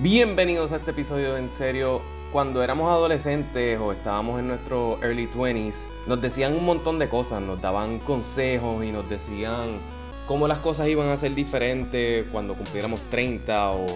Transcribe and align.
Bienvenidos 0.00 0.70
a 0.70 0.76
este 0.76 0.92
episodio 0.92 1.34
de 1.34 1.40
En 1.40 1.50
Serio. 1.50 2.00
Cuando 2.32 2.62
éramos 2.62 2.88
adolescentes 2.88 3.80
o 3.80 3.90
estábamos 3.90 4.38
en 4.38 4.46
nuestros 4.46 5.02
early 5.02 5.26
20s, 5.26 5.74
nos 6.06 6.22
decían 6.22 6.54
un 6.54 6.64
montón 6.64 7.00
de 7.00 7.08
cosas, 7.08 7.42
nos 7.42 7.60
daban 7.60 7.98
consejos 7.98 8.84
y 8.84 8.92
nos 8.92 9.10
decían 9.10 9.80
cómo 10.28 10.46
las 10.46 10.58
cosas 10.58 10.86
iban 10.86 11.08
a 11.08 11.16
ser 11.16 11.34
diferentes 11.34 12.28
cuando 12.30 12.54
cumpliéramos 12.54 13.00
30 13.10 13.72
o, 13.72 13.86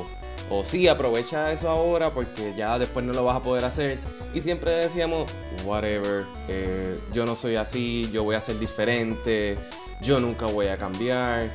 o 0.50 0.64
sí, 0.64 0.88
aprovecha 0.88 1.52
eso 1.52 1.68
ahora 1.68 2.10
porque 2.10 2.52
ya 2.56 2.80
después 2.80 3.06
no 3.06 3.12
lo 3.12 3.24
vas 3.24 3.36
a 3.36 3.40
poder 3.44 3.64
hacer. 3.64 3.98
Y 4.34 4.40
siempre 4.40 4.72
decíamos, 4.72 5.30
whatever, 5.64 6.24
eh, 6.48 6.98
yo 7.14 7.26
no 7.26 7.36
soy 7.36 7.54
así, 7.54 8.10
yo 8.10 8.24
voy 8.24 8.34
a 8.34 8.40
ser 8.40 8.58
diferente, 8.58 9.56
yo 10.00 10.18
nunca 10.18 10.46
voy 10.46 10.66
a 10.66 10.76
cambiar. 10.76 11.48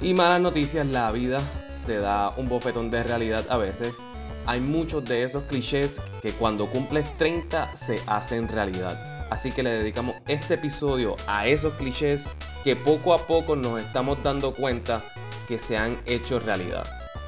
Y 0.00 0.12
malas 0.12 0.40
noticias, 0.40 0.84
la 0.88 1.12
vida 1.12 1.38
te 1.86 1.98
da 1.98 2.30
un 2.36 2.48
bofetón 2.48 2.90
de 2.90 3.02
realidad 3.02 3.44
a 3.48 3.56
veces. 3.56 3.94
Hay 4.46 4.60
muchos 4.60 5.04
de 5.04 5.22
esos 5.22 5.44
clichés 5.44 6.00
que 6.20 6.32
cuando 6.32 6.66
cumples 6.66 7.16
30 7.18 7.76
se 7.76 8.00
hacen 8.06 8.48
realidad. 8.48 8.98
Así 9.30 9.52
que 9.52 9.62
le 9.62 9.70
dedicamos 9.70 10.16
este 10.26 10.54
episodio 10.54 11.16
a 11.26 11.46
esos 11.46 11.72
clichés 11.74 12.36
que 12.64 12.76
poco 12.76 13.14
a 13.14 13.18
poco 13.26 13.56
nos 13.56 13.80
estamos 13.80 14.22
dando 14.22 14.54
cuenta 14.54 15.00
que 15.48 15.58
se 15.58 15.76
han 15.76 15.96
hecho 16.06 16.38
realidad. 16.38 16.84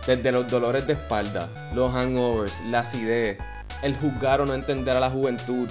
Desde 0.07 0.33
los 0.33 0.51
dolores 0.51 0.87
de 0.87 0.93
espalda, 0.95 1.49
los 1.75 1.95
hangovers, 1.95 2.61
la 2.67 2.81
acidez, 2.81 3.39
el 3.83 3.97
juzgar 3.97 4.41
o 4.41 4.47
no 4.47 4.55
entender 4.55 4.97
a 4.97 5.01
la 5.01 5.11
juventud, 5.11 5.69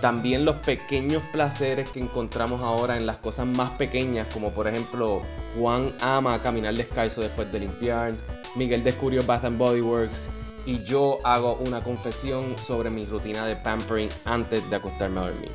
también 0.00 0.44
los 0.44 0.56
pequeños 0.56 1.22
placeres 1.32 1.90
que 1.90 2.00
encontramos 2.00 2.62
ahora 2.62 2.96
en 2.96 3.06
las 3.06 3.16
cosas 3.16 3.46
más 3.46 3.70
pequeñas, 3.72 4.26
como 4.32 4.50
por 4.50 4.68
ejemplo 4.68 5.22
Juan 5.58 5.92
ama 6.00 6.40
caminar 6.42 6.74
descalzo 6.74 7.22
después 7.22 7.50
de 7.52 7.60
limpiar, 7.60 8.14
Miguel 8.54 8.84
descubrió 8.84 9.22
Bath 9.24 9.44
and 9.44 9.58
Body 9.58 9.80
Works 9.80 10.28
y 10.66 10.82
yo 10.82 11.18
hago 11.24 11.54
una 11.66 11.80
confesión 11.80 12.56
sobre 12.58 12.90
mi 12.90 13.04
rutina 13.04 13.46
de 13.46 13.56
pampering 13.56 14.10
antes 14.24 14.68
de 14.68 14.76
acostarme 14.76 15.20
a 15.20 15.24
dormir. 15.24 15.52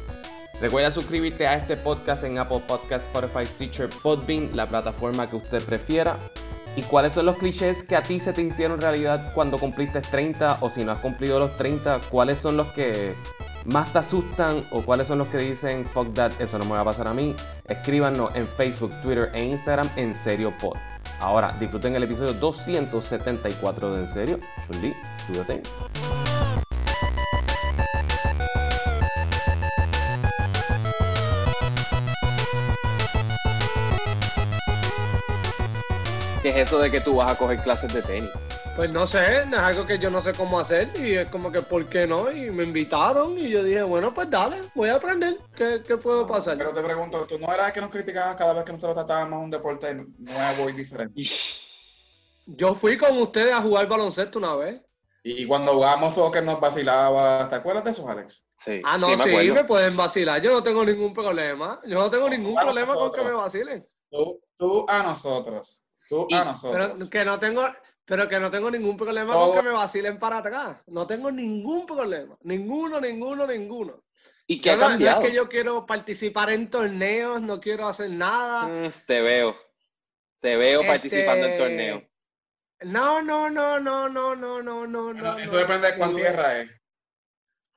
Recuerda 0.62 0.92
suscribirte 0.92 1.48
a 1.48 1.56
este 1.56 1.76
podcast 1.76 2.24
en 2.24 2.38
Apple 2.38 2.62
Podcasts, 2.68 3.08
Spotify, 3.08 3.46
Stitcher, 3.46 3.90
Podbean, 3.90 4.56
la 4.56 4.68
plataforma 4.68 5.30
que 5.30 5.36
usted 5.36 5.62
prefiera. 5.64 6.18
¿Y 6.76 6.84
cuáles 6.84 7.14
son 7.14 7.26
los 7.26 7.38
clichés 7.38 7.84
que 7.84 7.96
a 7.96 8.04
ti 8.04 8.20
se 8.20 8.32
te 8.32 8.42
hicieron 8.42 8.80
realidad 8.80 9.34
cuando 9.34 9.58
cumpliste 9.58 10.00
30 10.02 10.60
o 10.62 10.70
si 10.70 10.86
no 10.86 10.92
has 10.94 11.00
cumplido 11.00 11.40
los 11.40 11.58
30? 11.58 12.00
¿Cuáles 12.10 12.40
son 12.40 12.56
los 12.58 12.68
que 12.68 13.14
más 13.66 13.92
te 13.94 14.00
asustan 14.00 14.64
o 14.72 14.82
cuáles 14.82 15.08
son 15.08 15.20
los 15.20 15.28
que 15.28 15.38
dicen 15.38 15.86
fuck 15.86 16.14
that, 16.14 16.32
eso 16.40 16.58
no 16.58 16.66
me 16.66 16.72
va 16.72 16.82
a 16.82 16.86
pasar 16.86 17.08
a 17.08 17.14
mí, 17.14 17.36
escríbanos 17.66 18.36
en 18.36 18.48
Facebook, 18.48 18.92
Twitter 19.02 19.30
e 19.34 19.44
Instagram 19.44 19.90
en 19.96 20.16
Serio 20.16 20.54
Pod. 20.60 20.78
Ahora, 21.20 21.56
disfruten 21.60 21.96
el 21.96 22.04
episodio 22.04 22.34
274 22.34 23.94
de 23.94 24.00
En 24.00 24.08
Serio. 24.08 24.40
Chun-Li, 24.66 24.94
cuídate. 25.28 25.62
¿Qué 36.42 36.50
es 36.50 36.56
eso 36.56 36.80
de 36.80 36.90
que 36.90 37.00
tú 37.02 37.18
vas 37.18 37.32
a 37.32 37.36
coger 37.36 37.60
clases 37.60 37.94
de 37.94 38.02
tenis? 38.02 38.32
Pues 38.76 38.90
no 38.92 39.06
sé, 39.06 39.42
es 39.42 39.54
algo 39.54 39.86
que 39.86 40.00
yo 40.00 40.10
no 40.10 40.22
sé 40.22 40.32
cómo 40.34 40.58
hacer 40.60 40.90
y 40.96 41.16
es 41.16 41.28
como 41.28 41.52
que, 41.52 41.62
¿por 41.62 41.86
qué 41.88 42.08
no? 42.08 42.32
Y 42.32 42.50
me 42.52 42.64
invitaron 42.64 43.38
y 43.38 43.50
yo 43.50 43.64
dije, 43.64 43.84
bueno, 43.84 44.14
pues 44.14 44.30
dale, 44.30 44.62
voy 44.74 44.88
a 44.90 44.96
aprender. 44.96 45.38
¿Qué, 45.56 45.84
qué 45.86 45.98
puedo 45.98 46.26
pasar? 46.26 46.58
Pero 46.58 46.74
te 46.74 46.82
pregunto, 46.82 47.28
¿tú 47.28 47.38
no 47.38 47.54
eras 47.54 47.74
que 47.74 47.82
nos 47.82 47.90
criticabas 47.90 48.36
cada 48.38 48.54
vez 48.54 48.64
que 48.64 48.72
nosotros 48.72 48.96
tratábamos 48.96 49.44
un 49.44 49.52
deporte 49.52 49.94
nuevo 49.94 50.70
y 50.70 50.74
diferente? 50.74 51.22
Yo 52.46 52.74
fui 52.74 52.98
con 52.98 53.18
ustedes 53.18 53.54
a 53.54 53.62
jugar 53.62 53.88
baloncesto 53.90 54.40
una 54.40 54.56
vez. 54.56 54.82
Y 55.24 55.46
cuando 55.46 55.74
jugábamos 55.74 56.16
todo 56.16 56.32
que 56.32 56.42
nos 56.42 56.60
vacilaba, 56.60 57.48
¿te 57.50 57.56
acuerdas 57.56 57.84
de 57.84 57.92
eso, 57.92 58.10
Alex? 58.10 58.44
Sí. 58.58 58.82
Ah, 58.86 58.98
no, 58.98 59.08
sí, 59.08 59.18
sí, 59.18 59.30
me 59.30 59.50
acuerdo. 59.50 59.68
pueden 59.68 59.98
vacilar. 59.98 60.42
Yo 60.42 60.52
no 60.52 60.64
tengo 60.64 60.84
ningún 60.86 61.14
problema. 61.14 61.80
Yo 61.86 62.00
no 62.00 62.10
tengo 62.10 62.30
ningún 62.30 62.56
problema 62.56 62.88
con 62.88 62.96
que 62.96 63.00
nosotros. 63.02 63.26
me 63.26 63.32
vacilen. 63.34 63.88
Tú, 64.10 64.42
tú 64.58 64.86
a 64.90 65.04
nosotros. 65.04 65.84
Tú 66.10 66.26
Y- 66.30 66.34
a 66.36 66.40
Pero 66.40 66.52
nosotros. 66.88 67.10
que 67.10 67.24
no 67.26 67.38
tengo, 67.40 67.64
pero 68.06 68.28
que 68.28 68.40
no 68.40 68.52
tengo 68.52 68.70
ningún 68.72 68.98
problema 68.98 69.34
Todo- 69.34 69.48
con 69.54 69.58
que 69.58 69.64
me 69.70 69.74
vacilen 69.74 70.20
para 70.20 70.38
atrás. 70.40 70.82
No 70.88 71.06
tengo 71.08 71.32
ningún 71.32 71.86
problema. 71.86 72.38
Ninguno, 72.42 73.00
ninguno, 73.00 73.46
ninguno. 73.48 74.04
¿Y 74.48 74.60
qué 74.60 74.72
ha 74.72 74.76
no, 74.76 74.84
no 74.84 74.90
cambiado? 74.90 75.22
es 75.22 75.30
que 75.30 75.36
yo 75.36 75.48
quiero 75.48 75.86
participar 75.86 76.50
en 76.50 76.70
torneos, 76.70 77.42
no 77.42 77.60
quiero 77.62 77.88
hacer 77.88 78.10
nada. 78.10 78.68
Mm, 78.68 78.92
te 79.06 79.22
veo. 79.22 79.56
Te 80.40 80.58
veo 80.58 80.82
Este, 80.82 80.92
participando 80.92 81.46
en 81.48 81.58
torneos. 81.58 82.04
No, 82.82 83.22
no, 83.22 83.50
no, 83.50 83.80
no, 83.80 84.10
no, 84.10 84.36
no, 84.36 84.62
no, 84.62 84.88
no, 84.88 85.14
no. 85.14 85.38
eso 85.38 85.54
no. 85.54 85.60
depende 85.60 85.92
de 85.92 85.98
cuán 85.98 86.10
Ni 86.10 86.14
voy- 86.16 86.22
tierra 86.24 86.60
es. 86.60 86.72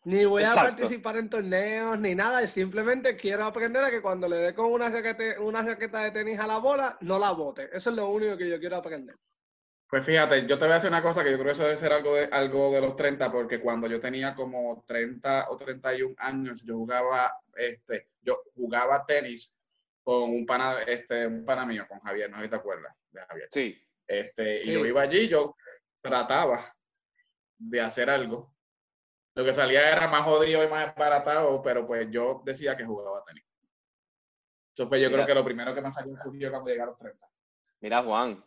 Ni 0.07 0.25
voy 0.27 0.45
a 0.45 0.55
participar 0.55 1.17
en 1.17 1.31
torneos 1.31 1.99
ni 1.99 2.15
nada, 2.15 2.47
simplemente 2.47 3.17
quiero 3.17 3.45
aprender 3.45 3.83
a 3.85 3.91
que 3.91 4.03
cuando 4.03 4.29
le 4.29 4.37
dé 4.37 4.55
con 4.55 4.67
una 4.71 4.91
raqueta, 4.91 5.41
una 5.41 5.63
raqueta 5.63 6.03
de 6.03 6.11
tenis 6.11 6.39
a 6.39 6.47
la 6.47 6.59
bola, 6.59 6.99
no 7.01 7.19
la 7.19 7.31
bote. 7.33 7.69
Eso 7.73 7.89
es 7.91 7.97
lo 7.97 8.09
único 8.09 8.37
que 8.37 8.49
yo 8.49 8.59
quiero 8.61 8.77
aprender. 8.77 9.17
Pues 9.89 10.05
fíjate, 10.05 10.47
yo 10.47 10.59
te 10.59 10.65
voy 10.65 10.73
a 10.73 10.75
decir 10.75 10.91
una 10.91 11.03
cosa 11.03 11.23
que 11.23 11.31
yo 11.31 11.37
creo 11.37 11.47
que 11.47 11.53
eso 11.53 11.65
debe 11.65 11.79
ser 11.79 11.93
algo 11.93 12.15
de, 12.15 12.25
algo 12.25 12.73
de 12.73 12.81
los 12.81 12.97
30, 12.97 13.31
porque 13.31 13.61
cuando 13.61 13.87
yo 13.87 14.01
tenía 14.01 14.35
como 14.35 14.83
30 14.87 15.47
o 15.51 15.57
31 15.57 16.15
años, 16.19 16.63
yo 16.65 16.77
jugaba, 16.77 17.39
este, 17.55 18.09
yo 18.23 18.43
jugaba 18.57 19.05
tenis 19.07 19.55
con 20.03 20.31
un 20.31 20.45
pana, 20.47 20.83
este, 20.83 21.27
un 21.27 21.45
pana 21.45 21.65
mío, 21.65 21.87
con 21.89 22.01
Javier, 22.01 22.31
no 22.31 22.39
sé 22.39 22.45
si 22.45 22.51
te 22.51 22.57
acuerdas 22.57 22.95
de 23.11 23.21
Javier. 23.21 23.49
Sí. 23.51 23.81
Este, 24.07 24.65
y 24.65 24.73
yo 24.73 24.85
iba 24.85 25.03
allí, 25.03 25.29
yo 25.29 25.57
trataba 26.01 26.61
de 27.59 27.81
hacer 27.81 28.11
algo. 28.11 28.55
Lo 29.35 29.45
que 29.45 29.53
salía 29.53 29.91
era 29.91 30.07
más 30.09 30.23
jodido 30.23 30.63
y 30.63 30.69
más 30.69 30.95
baratado, 30.95 31.61
pero 31.63 31.87
pues 31.87 32.11
yo 32.11 32.43
decía 32.45 32.77
que 32.77 32.85
jugaba 32.85 33.25
tenis. 33.25 33.45
Eso 34.73 34.89
fue 34.89 35.01
yo 35.01 35.09
Mira. 35.09 35.25
creo 35.25 35.27
que 35.27 35.41
lo 35.41 35.45
primero 35.45 35.75
que 35.75 35.81
me 35.81 35.93
salió 35.93 36.17
surgió 36.19 36.51
cuando 36.51 36.69
llegué 36.69 36.83
a 36.83 36.87
los 36.87 36.99
30. 36.99 37.29
Mira, 37.81 38.03
Juan, 38.03 38.45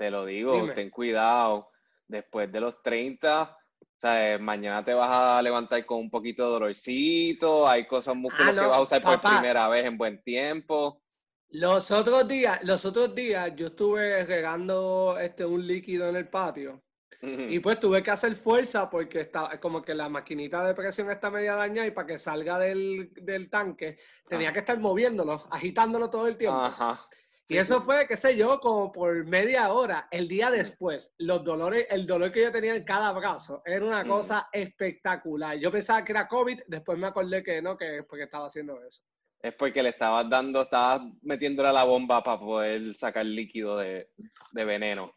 te 0.00 0.10
lo 0.10 0.24
digo, 0.24 0.54
Dime. 0.54 0.72
ten 0.72 0.88
cuidado. 0.88 1.68
Después 2.08 2.50
de 2.50 2.58
los 2.58 2.82
30, 2.82 3.54
¿sabes? 3.98 4.40
mañana 4.40 4.82
te 4.82 4.94
vas 4.94 5.10
a 5.10 5.42
levantar 5.42 5.84
con 5.84 5.98
un 5.98 6.10
poquito 6.10 6.42
de 6.46 6.50
dolorcito, 6.52 7.68
hay 7.68 7.86
cosas 7.86 8.16
músculos 8.16 8.48
Ah, 8.56 8.60
que 8.62 8.66
vas 8.66 8.78
a 8.78 8.80
usar 8.80 9.02
por 9.02 9.20
primera 9.20 9.68
vez 9.68 9.84
en 9.84 9.98
buen 9.98 10.22
tiempo. 10.22 11.02
Los 11.50 11.90
otros 11.90 12.26
días, 12.26 12.64
los 12.64 12.86
otros 12.86 13.14
días 13.14 13.52
yo 13.56 13.66
estuve 13.66 14.24
regando 14.24 15.18
este, 15.20 15.44
un 15.44 15.66
líquido 15.66 16.08
en 16.08 16.16
el 16.16 16.28
patio 16.28 16.82
y 17.22 17.58
pues 17.58 17.78
tuve 17.78 18.02
que 18.02 18.10
hacer 18.10 18.34
fuerza 18.34 18.88
porque 18.88 19.20
está 19.20 19.60
como 19.60 19.82
que 19.82 19.94
la 19.94 20.08
maquinita 20.08 20.64
de 20.64 20.72
presión 20.72 21.10
está 21.10 21.28
media 21.30 21.54
dañada 21.56 21.86
y 21.86 21.90
para 21.90 22.06
que 22.06 22.16
salga 22.18 22.58
del, 22.58 23.12
del 23.12 23.50
tanque 23.50 23.98
tenía 24.26 24.46
Ajá. 24.48 24.52
que 24.54 24.58
estar 24.60 24.80
moviéndolo, 24.80 25.46
agitándolo 25.50 26.08
todo 26.08 26.26
el 26.26 26.38
tiempo. 26.38 26.58
Ajá. 26.58 27.06
Y 27.50 27.58
eso 27.58 27.82
fue, 27.82 28.06
qué 28.06 28.16
sé 28.16 28.36
yo, 28.36 28.60
como 28.60 28.92
por 28.92 29.24
media 29.26 29.72
hora. 29.72 30.06
El 30.12 30.28
día 30.28 30.52
después, 30.52 31.12
los 31.18 31.42
dolores, 31.42 31.84
el 31.90 32.06
dolor 32.06 32.30
que 32.30 32.42
yo 32.42 32.52
tenía 32.52 32.76
en 32.76 32.84
cada 32.84 33.10
brazo 33.10 33.60
era 33.66 33.84
una 33.84 34.06
cosa 34.06 34.48
espectacular. 34.52 35.58
Yo 35.58 35.72
pensaba 35.72 36.04
que 36.04 36.12
era 36.12 36.28
COVID, 36.28 36.60
después 36.68 36.96
me 36.96 37.08
acordé 37.08 37.42
que 37.42 37.60
no, 37.60 37.76
que 37.76 37.98
es 37.98 38.04
porque 38.04 38.22
estaba 38.22 38.46
haciendo 38.46 38.80
eso. 38.84 39.02
Es 39.42 39.54
porque 39.54 39.82
le 39.82 39.88
estabas 39.88 40.28
dando, 40.28 40.60
estabas 40.62 41.00
metiéndole 41.22 41.70
a 41.70 41.72
la 41.72 41.84
bomba 41.84 42.22
para 42.22 42.38
poder 42.38 42.94
sacar 42.94 43.24
líquido 43.24 43.78
de, 43.78 44.10
de 44.52 44.64
veneno. 44.66 45.08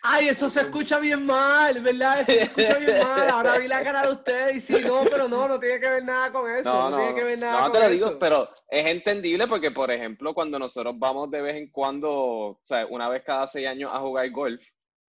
Ay, 0.00 0.28
eso 0.28 0.48
se 0.48 0.60
escucha 0.60 1.00
bien 1.00 1.26
mal, 1.26 1.80
¿verdad? 1.80 2.20
Eso 2.20 2.32
se 2.32 2.42
escucha 2.44 2.78
bien 2.78 2.98
mal. 3.02 3.28
Ahora 3.28 3.58
vi 3.58 3.66
la 3.66 3.82
cara 3.82 4.02
de 4.02 4.12
usted 4.12 4.54
y 4.54 4.60
sí, 4.60 4.76
no, 4.84 5.02
pero 5.10 5.26
no, 5.26 5.48
no 5.48 5.58
tiene 5.58 5.80
que 5.80 5.88
ver 5.88 6.04
nada 6.04 6.30
con 6.30 6.48
eso. 6.48 6.72
No, 6.72 6.88
No, 6.88 6.90
no, 6.90 6.96
tiene 6.98 7.14
que 7.16 7.24
ver 7.24 7.38
nada 7.40 7.62
no 7.62 7.62
con 7.64 7.72
te 7.72 7.78
lo 7.88 7.92
eso. 7.92 8.06
digo, 8.06 8.18
pero 8.20 8.48
es 8.68 8.86
entendible 8.86 9.48
porque, 9.48 9.72
por 9.72 9.90
ejemplo, 9.90 10.34
cuando 10.34 10.56
nosotros 10.56 10.94
vamos 10.96 11.28
de 11.32 11.42
vez 11.42 11.56
en 11.56 11.70
cuando, 11.72 12.12
o 12.12 12.60
sea, 12.62 12.86
una 12.86 13.08
vez 13.08 13.24
cada 13.24 13.46
seis 13.48 13.66
años 13.66 13.90
a 13.92 13.98
jugar 13.98 14.30
golf, 14.30 14.62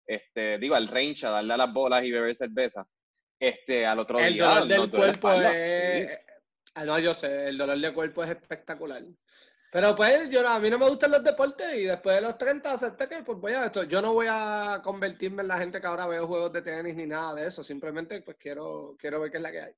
este, 0.07 0.57
digo, 0.59 0.75
al 0.75 0.89
range, 0.89 1.27
a 1.27 1.31
darle 1.31 1.53
a 1.53 1.59
las 1.59 1.73
bolas 1.73 2.03
y 2.03 2.11
beber 2.11 2.35
cerveza, 2.35 2.87
este, 3.39 3.85
al 3.85 3.99
otro 3.99 4.19
el 4.21 4.33
día 4.35 4.45
dolor 4.47 4.61
nos 4.61 4.69
del 4.69 4.91
cuerpo 4.91 5.33
es... 5.33 6.19
Ah, 6.75 6.85
no, 6.85 6.99
yo 6.99 7.15
sé, 7.15 7.49
el 7.49 7.57
dolor 7.59 7.79
de 7.79 7.93
cuerpo 7.95 8.25
es 8.25 8.31
espectacular. 8.31 9.03
Pero 9.71 9.95
pues 9.97 10.31
yo, 10.31 10.47
a 10.49 10.61
mí 10.61 10.71
no 10.71 10.79
me 10.79 10.89
gustan 10.89 11.11
los 11.11 11.25
deportes 11.25 11.75
y 11.75 11.85
después 11.85 12.15
de 12.17 12.23
los 12.23 12.39
30 12.39 12.73
acepté 12.73 13.09
que 13.09 13.23
pues 13.23 13.39
voy 13.39 13.53
a 13.53 13.67
esto. 13.67 13.83
Yo 13.85 14.01
no 14.01 14.13
voy 14.13 14.27
a 14.31 14.81
convertirme 14.85 15.43
en 15.43 15.49
la 15.49 15.59
gente 15.59 15.81
que 15.81 15.87
ahora 15.87 16.07
veo 16.07 16.27
juegos 16.29 16.53
de 16.53 16.63
tenis 16.63 16.95
ni 16.95 17.07
nada 17.07 17.35
de 17.35 17.49
eso. 17.49 17.65
Simplemente 17.65 18.21
pues 18.23 18.37
quiero, 18.39 18.95
quiero 18.99 19.21
ver 19.21 19.31
qué 19.33 19.39
es 19.39 19.43
la 19.43 19.51
que 19.51 19.61
hay. 19.63 19.73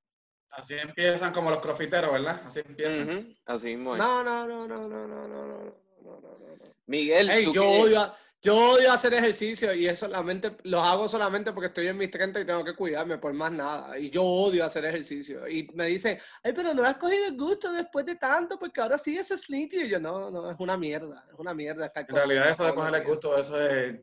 Así 0.50 0.74
empiezan 0.74 1.32
como 1.32 1.50
los 1.50 1.60
crofiteros, 1.60 2.12
¿verdad? 2.12 2.40
Así 2.44 2.60
empiezan. 2.60 3.34
Así 3.46 3.68
mismo. 3.76 3.96
No, 3.96 4.22
no, 4.22 4.46
no, 4.46 4.66
no, 4.68 4.86
no, 4.88 5.06
no, 5.06 5.26
no, 5.26 5.46
no, 5.46 5.56
no, 5.56 6.20
no, 6.20 6.38
no. 6.56 6.64
Miguel, 6.86 7.30
tú 7.44 7.52
yo 7.54 7.68
odio, 7.68 8.00
a- 8.00 8.16
yo 8.46 8.54
odio 8.74 8.92
hacer 8.92 9.12
ejercicio 9.12 9.74
y 9.74 9.88
eso 9.88 10.06
solamente 10.06 10.56
los 10.62 10.80
hago 10.80 11.08
solamente 11.08 11.52
porque 11.52 11.66
estoy 11.66 11.88
en 11.88 11.96
mis 11.96 12.12
30 12.12 12.38
y 12.40 12.46
tengo 12.46 12.62
que 12.64 12.76
cuidarme 12.76 13.18
por 13.18 13.32
más 13.32 13.50
nada. 13.50 13.98
Y 13.98 14.08
yo 14.08 14.22
odio 14.22 14.64
hacer 14.64 14.84
ejercicio. 14.84 15.48
Y 15.48 15.68
me 15.74 15.86
dicen, 15.86 16.16
ay, 16.44 16.52
pero 16.52 16.72
no 16.72 16.84
has 16.84 16.96
cogido 16.96 17.26
el 17.26 17.36
gusto 17.36 17.72
después 17.72 18.06
de 18.06 18.14
tanto 18.14 18.56
porque 18.56 18.80
ahora 18.80 18.98
sí 18.98 19.18
es 19.18 19.26
slitty. 19.28 19.78
Y 19.82 19.88
yo, 19.88 19.98
no, 19.98 20.30
no, 20.30 20.48
es 20.48 20.56
una 20.60 20.76
mierda, 20.76 21.26
es 21.28 21.36
una 21.36 21.54
mierda 21.54 21.86
estar 21.86 22.06
En 22.08 22.14
realidad 22.14 22.50
eso 22.50 22.64
de 22.66 22.74
cogerle 22.74 22.98
días". 23.00 23.08
gusto, 23.10 23.36
eso 23.36 23.60
es... 23.68 23.98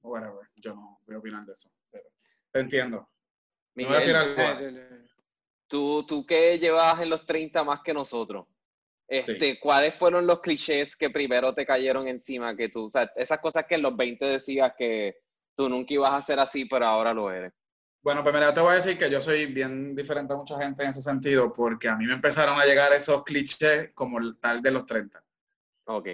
Whatever, 0.00 0.48
yo 0.56 0.74
no 0.74 1.00
voy 1.06 1.14
a 1.14 1.18
opinar 1.20 1.46
de 1.46 1.52
eso. 1.52 1.70
pero- 1.92 2.08
Te 2.50 2.58
entiendo. 2.58 3.08
Me 3.74 3.84
voy 3.84 3.94
a 3.94 3.98
decir 4.00 4.16
Miguel, 4.16 4.40
algo. 4.40 4.66
Eh, 4.66 5.06
tú, 5.68 6.04
tú 6.08 6.26
que 6.26 6.58
llevas 6.58 7.00
en 7.00 7.08
los 7.08 7.24
30 7.24 7.62
más 7.62 7.82
que 7.82 7.94
nosotros, 7.94 8.46
este, 9.08 9.58
¿cuáles 9.60 9.94
fueron 9.94 10.26
los 10.26 10.40
clichés 10.40 10.96
que 10.96 11.10
primero 11.10 11.54
te 11.54 11.66
cayeron 11.66 12.08
encima? 12.08 12.56
Que 12.56 12.68
tú, 12.68 12.86
o 12.86 12.90
sea, 12.90 13.10
esas 13.16 13.40
cosas 13.40 13.66
que 13.66 13.74
en 13.74 13.82
los 13.82 13.96
20 13.96 14.24
decías 14.24 14.72
que 14.76 15.16
tú 15.54 15.68
nunca 15.68 15.94
ibas 15.94 16.12
a 16.12 16.22
ser 16.22 16.40
así, 16.40 16.64
pero 16.64 16.86
ahora 16.86 17.12
lo 17.12 17.30
eres. 17.30 17.52
Bueno, 18.02 18.22
pues 18.24 18.34
mira, 18.34 18.52
te 18.52 18.60
voy 18.60 18.72
a 18.72 18.76
decir 18.76 18.98
que 18.98 19.08
yo 19.08 19.20
soy 19.20 19.46
bien 19.46 19.94
diferente 19.94 20.32
a 20.32 20.36
mucha 20.36 20.58
gente 20.58 20.82
en 20.82 20.88
ese 20.88 21.02
sentido, 21.02 21.52
porque 21.52 21.88
a 21.88 21.96
mí 21.96 22.04
me 22.04 22.14
empezaron 22.14 22.58
a 22.58 22.64
llegar 22.64 22.92
esos 22.92 23.22
clichés 23.22 23.92
como 23.94 24.18
el 24.18 24.38
tal 24.40 24.60
de 24.60 24.70
los 24.72 24.86
30. 24.86 25.22
Ok. 25.84 26.08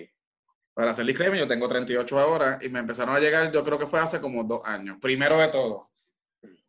Para 0.74 0.90
hacer 0.90 1.06
disclaimer, 1.06 1.38
yo 1.38 1.48
tengo 1.48 1.66
38 1.66 2.18
ahora 2.18 2.58
y 2.60 2.68
me 2.68 2.80
empezaron 2.80 3.16
a 3.16 3.20
llegar, 3.20 3.50
yo 3.50 3.64
creo 3.64 3.78
que 3.78 3.86
fue 3.86 4.00
hace 4.00 4.20
como 4.20 4.44
dos 4.44 4.60
años. 4.64 4.98
Primero 5.00 5.38
de 5.38 5.48
todo, 5.48 5.87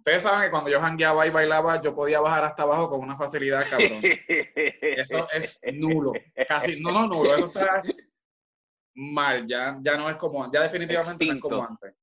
ustedes 0.09 0.23
saben 0.23 0.41
que 0.41 0.51
cuando 0.51 0.71
yo 0.71 0.81
jangueaba 0.81 1.27
y 1.27 1.29
bailaba, 1.29 1.81
yo 1.81 1.93
podía 1.93 2.19
bajar 2.19 2.43
hasta 2.43 2.63
abajo 2.63 2.89
con 2.89 3.01
una 3.01 3.15
facilidad, 3.15 3.61
cabrón. 3.69 4.01
Eso 4.01 5.27
es 5.33 5.61
nulo. 5.71 6.13
Casi, 6.47 6.81
no, 6.81 6.91
no, 6.91 7.07
nulo. 7.07 7.35
Eso 7.35 7.45
está 7.45 7.83
mal. 8.95 9.45
Ya, 9.45 9.77
ya 9.81 9.97
no 9.97 10.09
es 10.09 10.15
como, 10.15 10.51
ya 10.51 10.63
definitivamente 10.63 11.25
no 11.25 11.33
es 11.33 11.41
como 11.41 11.63
antes. 11.63 11.93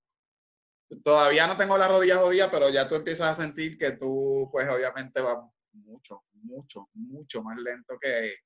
Todavía 1.03 1.49
no 1.49 1.57
tengo 1.57 1.77
las 1.77 1.89
rodillas 1.89 2.19
jodidas, 2.19 2.49
pero 2.49 2.69
ya 2.69 2.87
tú 2.87 2.95
empiezas 2.95 3.31
a 3.31 3.43
sentir 3.43 3.77
que 3.77 3.93
tú, 3.93 4.49
pues 4.53 4.69
obviamente 4.69 5.21
vas 5.21 5.39
mucho, 5.73 6.23
mucho, 6.35 6.89
mucho 6.95 7.43
más 7.43 7.59
lento 7.59 7.99
que, 8.01 8.37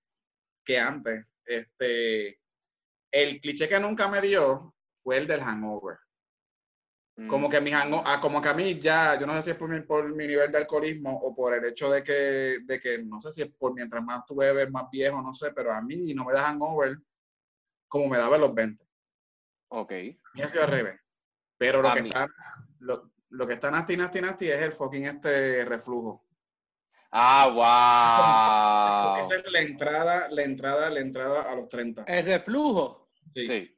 que 0.64 0.78
antes. 0.78 1.26
Este, 1.44 2.40
el 3.12 3.40
cliché 3.40 3.68
que 3.68 3.78
nunca 3.78 4.08
me 4.08 4.22
dio 4.22 4.74
fue 5.02 5.18
el 5.18 5.26
del 5.26 5.42
hangover. 5.42 5.98
Como 7.28 7.49
Mm. 7.49 7.50
que 7.50 7.61
mi 7.61 7.70
hango- 7.72 8.02
ah, 8.06 8.20
como 8.20 8.40
que 8.40 8.49
a 8.49 8.55
mí 8.55 8.78
ya, 8.78 9.19
yo 9.19 9.26
no 9.26 9.34
sé 9.34 9.43
si 9.43 9.50
es 9.50 9.56
por 9.56 9.69
mi, 9.69 9.81
por 9.82 10.14
mi 10.14 10.26
nivel 10.26 10.50
de 10.50 10.58
alcoholismo 10.58 11.17
o 11.19 11.34
por 11.34 11.55
el 11.55 11.64
hecho 11.64 11.90
de 11.90 12.02
que, 12.02 12.58
de 12.64 12.81
que, 12.81 13.02
no 13.02 13.20
sé 13.20 13.32
si 13.32 13.43
es 13.43 13.49
por 13.49 13.75
mientras 13.75 14.02
más 14.02 14.25
tú 14.26 14.37
bebes, 14.37 14.70
más 14.70 14.84
viejo, 14.90 15.20
no 15.20 15.32
sé, 15.34 15.50
pero 15.52 15.72
a 15.72 15.82
mí 15.82 16.14
no 16.14 16.25
me 16.25 16.32
da 16.32 16.44
hangover 16.44 16.96
como 17.88 18.08
me 18.08 18.19
daba 18.19 18.37
en 18.37 18.40
los 18.43 18.55
20. 18.55 18.84
Ok. 19.69 19.93
A 19.93 20.31
mí 20.34 20.43
ha 20.43 20.49
sido 20.49 20.64
al 20.64 20.70
revés. 20.70 21.00
Pero 21.58 21.82
lo 21.82 21.88
A 21.88 21.94
que 21.94 22.02
mí. 22.02 22.08
está, 22.08 22.26
lo, 22.78 23.11
lo 23.31 23.46
que 23.46 23.55
está 23.55 23.70
nasty, 23.70 23.96
nasty, 23.96 24.20
nasty 24.20 24.49
es 24.49 24.58
el 24.61 24.72
fucking 24.72 25.06
este 25.06 25.64
reflujo. 25.64 26.25
Ah, 27.12 27.49
wow. 29.17 29.20
Esa 29.25 29.37
es 29.37 29.50
la 29.52 29.61
entrada, 29.61 30.28
la 30.31 30.43
entrada, 30.43 30.90
la 30.90 31.00
entrada 31.00 31.50
a 31.50 31.55
los 31.56 31.69
30. 31.69 32.05
El 32.05 32.25
reflujo. 32.25 33.11
Sí. 33.34 33.44
Sí. 33.44 33.76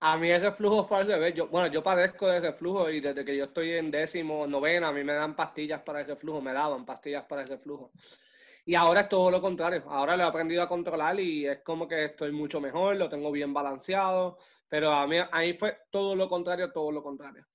A 0.00 0.16
mí 0.16 0.30
el 0.30 0.40
reflujo 0.40 0.84
fue 0.86 0.98
al 0.98 1.08
revés. 1.08 1.34
Yo, 1.34 1.48
bueno, 1.48 1.66
yo 1.68 1.82
padezco 1.82 2.28
de 2.28 2.40
reflujo 2.40 2.88
y 2.90 3.00
desde 3.00 3.24
que 3.24 3.36
yo 3.36 3.44
estoy 3.44 3.72
en 3.72 3.90
décimo, 3.90 4.46
novena, 4.46 4.88
a 4.88 4.92
mí 4.92 5.02
me 5.02 5.14
dan 5.14 5.34
pastillas 5.34 5.80
para 5.82 6.00
el 6.02 6.06
reflujo, 6.06 6.40
me 6.40 6.52
daban 6.52 6.84
pastillas 6.86 7.24
para 7.24 7.42
el 7.42 7.48
reflujo. 7.48 7.90
Y 8.64 8.74
ahora 8.74 9.00
es 9.02 9.08
todo 9.08 9.30
lo 9.30 9.40
contrario. 9.40 9.84
Ahora 9.88 10.16
lo 10.16 10.22
he 10.24 10.26
aprendido 10.26 10.62
a 10.62 10.68
controlar 10.68 11.18
y 11.18 11.46
es 11.46 11.60
como 11.62 11.88
que 11.88 12.04
estoy 12.04 12.32
mucho 12.32 12.60
mejor, 12.60 12.96
lo 12.96 13.08
tengo 13.08 13.32
bien 13.32 13.52
balanceado. 13.52 14.38
Pero 14.68 14.92
a 14.92 15.06
mí 15.06 15.16
ahí 15.32 15.54
fue 15.54 15.76
todo 15.90 16.14
lo 16.14 16.28
contrario, 16.28 16.70
todo 16.72 16.92
lo 16.92 17.02
contrario. 17.02 17.46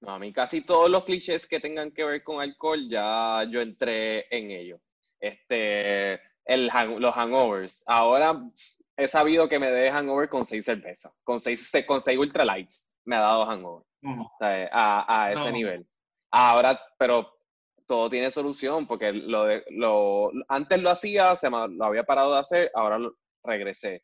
No, 0.00 0.10
a 0.12 0.18
mí 0.18 0.32
casi 0.32 0.60
todos 0.60 0.90
los 0.90 1.04
clichés 1.04 1.46
que 1.48 1.58
tengan 1.58 1.90
que 1.90 2.04
ver 2.04 2.22
con 2.22 2.40
alcohol 2.40 2.88
ya 2.88 3.44
yo 3.50 3.60
entré 3.60 4.26
en 4.36 4.50
ello. 4.50 4.80
Este, 5.18 6.14
el 6.44 6.70
hang- 6.70 6.98
los 7.00 7.16
hangovers. 7.16 7.82
Ahora 7.86 8.40
he 8.96 9.08
sabido 9.08 9.48
que 9.48 9.58
me 9.58 9.70
dé 9.70 9.90
hangover 9.90 10.28
con 10.28 10.44
seis 10.44 10.64
cervezas, 10.64 11.12
con 11.24 11.40
seis, 11.40 11.70
con 11.86 12.00
seis 12.00 12.18
ultralights 12.18 12.92
me 13.04 13.16
ha 13.16 13.20
dado 13.20 13.46
hangover. 13.46 13.86
No, 14.02 14.22
O 14.22 14.36
sea, 14.38 14.68
a, 14.72 15.24
a 15.24 15.32
ese 15.32 15.50
No. 15.50 15.52
nivel. 15.52 15.86
Ahora, 16.30 16.80
pero 16.98 17.32
todo 17.86 18.10
tiene 18.10 18.30
solución, 18.30 18.86
porque 18.86 19.12
lo 19.12 19.44
de, 19.44 19.64
lo, 19.70 20.30
antes 20.48 20.80
lo 20.80 20.90
hacía, 20.90 21.36
se 21.36 21.48
me, 21.50 21.68
lo 21.68 21.84
había 21.84 22.02
parado 22.04 22.34
de 22.34 22.40
hacer, 22.40 22.70
ahora 22.74 22.98
lo- 22.98 23.14
regresé. 23.44 24.02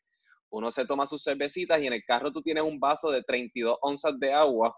Uno 0.49 0.71
se 0.71 0.85
toma 0.85 1.05
sus 1.07 1.23
cervecitas 1.23 1.81
y 1.81 1.87
en 1.87 1.93
el 1.93 2.03
carro 2.05 2.31
tú 2.31 2.41
tienes 2.41 2.63
un 2.63 2.79
vaso 2.79 3.09
de 3.11 3.23
32 3.23 3.77
onzas 3.81 4.17
de 4.19 4.31
agua 4.33 4.75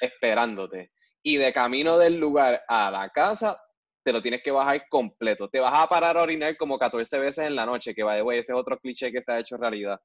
esperándote. 0.00 0.92
Y 1.22 1.36
de 1.36 1.52
camino 1.52 1.98
del 1.98 2.18
lugar 2.18 2.62
a 2.68 2.90
la 2.90 3.10
casa, 3.10 3.60
te 4.04 4.12
lo 4.12 4.22
tienes 4.22 4.42
que 4.42 4.50
bajar 4.50 4.84
completo. 4.88 5.48
Te 5.48 5.60
vas 5.60 5.72
a 5.78 5.88
parar 5.88 6.16
a 6.16 6.22
orinar 6.22 6.56
como 6.56 6.78
14 6.78 7.18
veces 7.18 7.46
en 7.46 7.56
la 7.56 7.66
noche, 7.66 7.94
que 7.94 8.02
vaya, 8.02 8.22
güey, 8.22 8.38
ese 8.40 8.52
es 8.52 8.58
otro 8.58 8.78
cliché 8.78 9.12
que 9.12 9.22
se 9.22 9.32
ha 9.32 9.40
hecho 9.40 9.56
realidad. 9.56 9.98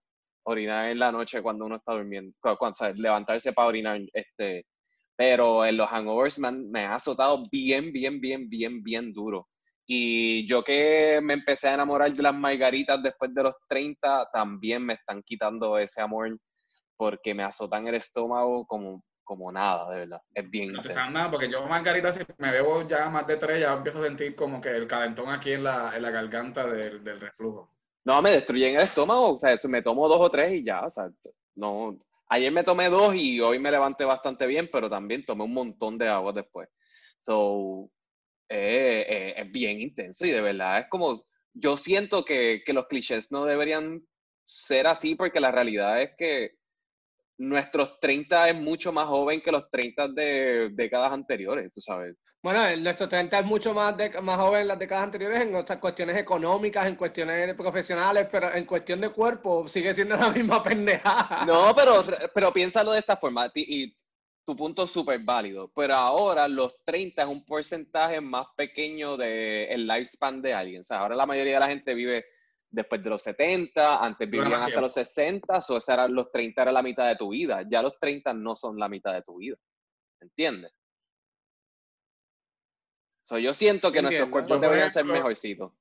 Orinar 0.45 0.89
en 0.91 0.99
la 0.99 1.11
noche 1.11 1.41
cuando 1.41 1.65
uno 1.65 1.77
está 1.77 1.93
durmiendo, 1.93 2.33
cu- 2.41 2.57
cuando, 2.57 2.77
levantarse 2.95 3.53
para 3.53 3.67
orinar, 3.69 3.99
este, 4.13 4.65
pero 5.15 5.65
en 5.65 5.77
los 5.77 5.89
hangovers 5.91 6.39
me, 6.39 6.47
han- 6.49 6.69
me 6.71 6.81
ha 6.85 6.95
azotado 6.95 7.43
bien, 7.51 7.91
bien, 7.93 8.19
bien, 8.19 8.49
bien, 8.49 8.83
bien 8.83 9.13
duro. 9.13 9.47
Y 9.85 10.47
yo 10.47 10.63
que 10.63 11.19
me 11.23 11.33
empecé 11.33 11.67
a 11.69 11.73
enamorar 11.75 12.13
de 12.13 12.23
las 12.23 12.33
margaritas 12.35 13.01
después 13.03 13.33
de 13.33 13.43
los 13.43 13.53
30, 13.69 14.27
también 14.33 14.83
me 14.85 14.93
están 14.95 15.21
quitando 15.23 15.77
ese 15.77 16.01
amor 16.01 16.37
porque 16.97 17.33
me 17.33 17.43
azotan 17.43 17.87
el 17.87 17.95
estómago 17.95 18.65
como, 18.65 19.03
como 19.23 19.51
nada, 19.51 19.89
de 19.91 19.99
verdad. 19.99 20.21
Es 20.33 20.49
bien 20.49 20.73
no 20.73 20.81
te 20.81 20.89
están 20.89 21.13
nada, 21.13 21.31
porque 21.31 21.49
yo 21.49 21.65
margarita, 21.65 22.11
si 22.11 22.21
me 22.37 22.51
bebo 22.51 22.87
ya 22.87 23.09
más 23.09 23.25
de 23.27 23.37
tres, 23.37 23.59
ya 23.61 23.73
empiezo 23.73 23.99
a 23.99 24.05
sentir 24.05 24.35
como 24.35 24.59
que 24.59 24.69
el 24.69 24.87
calentón 24.87 25.29
aquí 25.29 25.53
en 25.53 25.63
la, 25.63 25.95
en 25.95 26.01
la 26.01 26.11
garganta 26.11 26.67
del, 26.67 27.03
del 27.03 27.19
reflujo. 27.19 27.71
No, 28.05 28.21
me 28.21 28.31
destruyen 28.31 28.75
el 28.75 28.81
estómago, 28.81 29.33
o 29.33 29.37
sea, 29.37 29.57
me 29.63 29.81
tomo 29.81 30.07
dos 30.07 30.19
o 30.19 30.29
tres 30.29 30.53
y 30.53 30.63
ya, 30.63 30.81
o 30.81 30.89
sea, 30.89 31.09
no. 31.55 31.97
Ayer 32.27 32.51
me 32.51 32.63
tomé 32.63 32.89
dos 32.89 33.15
y 33.15 33.39
hoy 33.39 33.59
me 33.59 33.71
levanté 33.71 34.05
bastante 34.05 34.45
bien, 34.45 34.69
pero 34.71 34.89
también 34.89 35.25
tomé 35.25 35.43
un 35.43 35.53
montón 35.53 35.97
de 35.97 36.09
agua 36.09 36.33
después. 36.33 36.67
So, 37.19 37.89
eh, 38.49 39.05
eh, 39.07 39.33
es 39.37 39.51
bien 39.51 39.79
intenso 39.79 40.25
y 40.25 40.31
de 40.31 40.41
verdad 40.41 40.79
es 40.79 40.87
como, 40.89 41.25
yo 41.53 41.77
siento 41.77 42.25
que, 42.25 42.63
que 42.65 42.73
los 42.73 42.87
clichés 42.87 43.31
no 43.31 43.45
deberían 43.45 44.05
ser 44.45 44.87
así 44.87 45.15
porque 45.15 45.39
la 45.39 45.51
realidad 45.51 46.01
es 46.01 46.11
que 46.17 46.55
nuestros 47.49 47.99
30 47.99 48.49
es 48.49 48.55
mucho 48.55 48.91
más 48.91 49.05
joven 49.07 49.41
que 49.41 49.51
los 49.51 49.69
30 49.69 50.07
de 50.09 50.69
décadas 50.73 51.11
anteriores, 51.11 51.71
tú 51.71 51.81
sabes. 51.81 52.15
Bueno, 52.41 52.65
el- 52.65 52.83
nuestro 52.83 53.07
30 53.07 53.39
es 53.39 53.45
mucho 53.45 53.73
más, 53.73 53.95
de, 53.95 54.09
más 54.21 54.37
joven 54.37 54.61
en 54.63 54.67
las 54.67 54.79
décadas 54.79 55.05
anteriores 55.05 55.41
en 55.41 55.55
otras 55.55 55.79
cuestiones 55.79 56.17
económicas, 56.17 56.85
en 56.87 56.95
cuestiones 56.95 57.53
profesionales, 57.55 58.27
pero 58.31 58.53
en 58.53 58.65
cuestión 58.65 58.99
de 58.99 59.09
cuerpo 59.09 59.67
sigue 59.67 59.93
siendo 59.93 60.17
la 60.17 60.29
misma 60.31 60.61
pendejada. 60.61 61.45
No, 61.45 61.73
pero, 61.75 62.03
pero 62.33 62.51
piénsalo 62.51 62.91
de 62.91 62.99
esta 62.99 63.15
forma, 63.17 63.49
y 63.55 63.95
tu 64.45 64.55
punto 64.57 64.83
es 64.83 64.91
súper 64.91 65.19
válido, 65.23 65.71
pero 65.73 65.93
ahora 65.95 66.49
los 66.49 66.75
30 66.83 67.21
es 67.21 67.27
un 67.29 67.45
porcentaje 67.45 68.19
más 68.19 68.47
pequeño 68.57 69.15
del 69.15 69.87
lifespan 69.87 70.41
de 70.41 70.53
alguien. 70.53 70.81
O 70.81 70.83
sea, 70.83 70.99
ahora 70.99 71.15
la 71.15 71.25
mayoría 71.25 71.53
de 71.53 71.59
la 71.61 71.67
gente 71.69 71.93
vive 71.93 72.25
después 72.73 73.03
de 73.03 73.09
los 73.09 73.21
70, 73.21 74.03
antes 74.03 74.29
vivían 74.29 74.63
hasta 74.63 74.81
los 74.81 74.93
60, 74.93 75.57
o 75.57 75.79
sea, 75.79 75.93
eran- 75.93 76.13
los 76.13 76.31
30 76.31 76.63
era 76.63 76.71
la 76.71 76.81
mitad 76.81 77.07
de 77.07 77.15
tu 77.15 77.29
vida. 77.29 77.63
Ya 77.69 77.81
los 77.83 77.99
30 77.99 78.33
no 78.33 78.55
son 78.55 78.79
la 78.79 78.89
mitad 78.89 79.13
de 79.13 79.21
tu 79.21 79.37
vida. 79.37 79.55
¿Entiendes? 80.19 80.73
So, 83.21 83.37
yo 83.37 83.53
siento 83.53 83.91
que 83.91 84.01
nuestros 84.01 84.29
cuerpos 84.29 84.57
Yo, 84.57 84.61
deberían 84.61 84.91
ser 84.91 85.05
mejorcitos. 85.05 85.71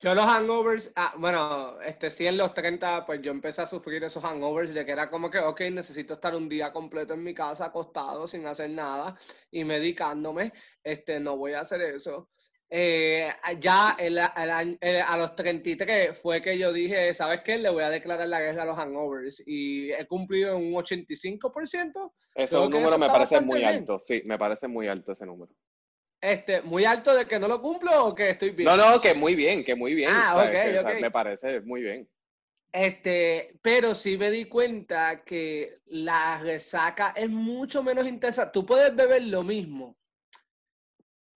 Yo 0.00 0.14
los 0.14 0.24
hangovers, 0.24 0.92
ah, 0.96 1.14
bueno, 1.16 1.80
este 1.80 2.10
sí 2.10 2.26
en 2.26 2.36
los 2.36 2.54
30, 2.54 3.04
pues 3.04 3.20
yo 3.20 3.30
empecé 3.30 3.62
a 3.62 3.66
sufrir 3.66 4.02
esos 4.02 4.24
hangovers 4.24 4.74
de 4.74 4.84
que 4.84 4.92
era 4.92 5.10
como 5.10 5.30
que, 5.30 5.38
ok, 5.38 5.60
necesito 5.72 6.14
estar 6.14 6.34
un 6.34 6.48
día 6.48 6.72
completo 6.72 7.14
en 7.14 7.22
mi 7.22 7.34
casa 7.34 7.66
acostado 7.66 8.26
sin 8.26 8.46
hacer 8.46 8.70
nada 8.70 9.16
y 9.50 9.64
medicándome, 9.64 10.52
este, 10.82 11.20
no 11.20 11.36
voy 11.36 11.52
a 11.52 11.60
hacer 11.60 11.82
eso. 11.82 12.30
Eh, 12.74 13.28
ya 13.60 13.96
el, 13.98 14.16
el 14.16 14.78
eh, 14.80 15.02
a 15.06 15.18
los 15.18 15.36
33 15.36 16.18
fue 16.18 16.40
que 16.40 16.56
yo 16.56 16.72
dije, 16.72 17.12
¿sabes 17.12 17.42
qué? 17.42 17.58
Le 17.58 17.68
voy 17.68 17.82
a 17.84 17.90
declarar 17.90 18.26
la 18.26 18.40
guerra 18.40 18.62
a 18.62 18.64
los 18.64 18.78
hangovers 18.78 19.42
y 19.44 19.92
he 19.92 20.06
cumplido 20.06 20.56
un 20.56 20.72
85%, 20.72 22.12
Ese 22.34 22.56
un 22.56 22.70
número 22.70 22.96
me 22.96 23.08
parece 23.08 23.42
muy 23.42 23.58
bien. 23.58 23.74
alto, 23.74 24.00
sí, 24.02 24.22
me 24.24 24.38
parece 24.38 24.68
muy 24.68 24.88
alto 24.88 25.12
ese 25.12 25.26
número. 25.26 25.52
este, 26.22 26.62
muy 26.62 26.86
alto 26.86 27.14
de 27.14 27.26
que 27.26 27.38
no 27.38 27.46
lo 27.46 27.60
cumplo 27.60 28.06
o 28.06 28.14
que 28.14 28.30
estoy 28.30 28.52
bien. 28.52 28.66
No, 28.70 28.76
no, 28.78 29.00
que 29.02 29.12
muy 29.12 29.34
bien, 29.34 29.62
que 29.64 29.74
muy 29.74 29.94
bien. 29.94 30.08
Ah, 30.10 30.32
¿sabes? 30.34 30.56
ok, 30.58 30.64
Que, 30.64 30.78
o 30.78 30.82
sea, 30.82 30.92
ok. 30.94 31.00
me 31.02 31.10
parece 31.10 31.60
muy 31.60 31.82
bien. 31.82 32.08
Este, 32.72 33.58
pero 33.60 33.94
sí 33.94 34.16
me 34.16 34.30
di 34.30 34.46
cuenta 34.46 35.24
que 35.24 35.80
la 35.88 36.38
resaca 36.38 37.12
es 37.14 37.28
mucho 37.28 37.82
menos 37.82 38.08
intensa. 38.08 38.50
Tú 38.50 38.64
puedes 38.64 38.96
beber 38.96 39.24
lo 39.24 39.42
mismo 39.42 39.98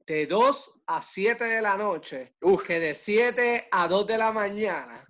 de 0.07 0.27
2 0.27 0.83
a 0.87 1.03
7 1.03 1.45
de 1.45 1.61
la 1.61 1.77
noche 1.77 2.37
Uf, 2.43 2.65
que 2.65 2.79
de 2.79 2.95
7 2.95 3.69
a 3.71 3.89
2 3.89 4.07
de 4.07 4.19
la 4.19 4.31
mañana. 4.33 5.03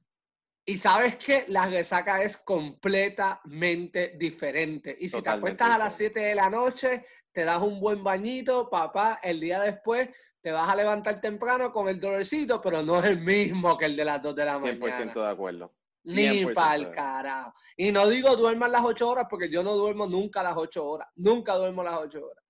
Y 0.68 0.78
sabes 0.78 1.16
que 1.16 1.44
la 1.48 1.66
resaca 1.66 2.22
es 2.22 2.38
completamente 2.38 4.16
diferente. 4.18 4.96
Y 4.98 5.08
si 5.08 5.16
te 5.16 5.22
Totalmente 5.22 5.62
acuestas 5.62 5.70
a 5.74 5.78
las 5.78 5.98
diferente. 5.98 6.20
7 6.20 6.28
de 6.28 6.34
la 6.34 6.50
noche, 6.50 7.04
te 7.32 7.44
das 7.44 7.62
un 7.62 7.78
buen 7.78 8.02
bañito, 8.02 8.68
papá, 8.68 9.20
el 9.22 9.38
día 9.38 9.60
después 9.60 10.08
te 10.40 10.50
vas 10.50 10.68
a 10.68 10.74
levantar 10.76 11.20
temprano 11.20 11.72
con 11.72 11.88
el 11.88 12.00
dolorcito, 12.00 12.60
pero 12.60 12.82
no 12.82 12.98
es 12.98 13.04
el 13.06 13.20
mismo 13.20 13.76
que 13.76 13.84
el 13.84 13.96
de 13.96 14.04
las 14.04 14.22
2 14.22 14.34
de 14.34 14.44
la 14.44 14.58
100% 14.58 14.78
mañana. 14.78 15.12
de 15.14 15.28
acuerdo. 15.32 15.74
Ni 16.04 16.22
100% 16.44 16.54
pa'l 16.54 16.84
de- 16.86 16.90
carajo. 16.92 17.52
Y 17.76 17.92
no 17.92 18.08
digo 18.08 18.34
duerman 18.36 18.72
las 18.72 18.84
ocho 18.84 19.08
horas 19.08 19.26
porque 19.28 19.50
yo 19.50 19.62
no 19.62 19.74
duermo 19.74 20.06
nunca 20.06 20.42
las 20.42 20.56
ocho 20.56 20.84
horas. 20.84 21.08
Nunca 21.16 21.54
duermo 21.54 21.82
las 21.82 21.98
ocho 21.98 22.24
horas. 22.26 22.44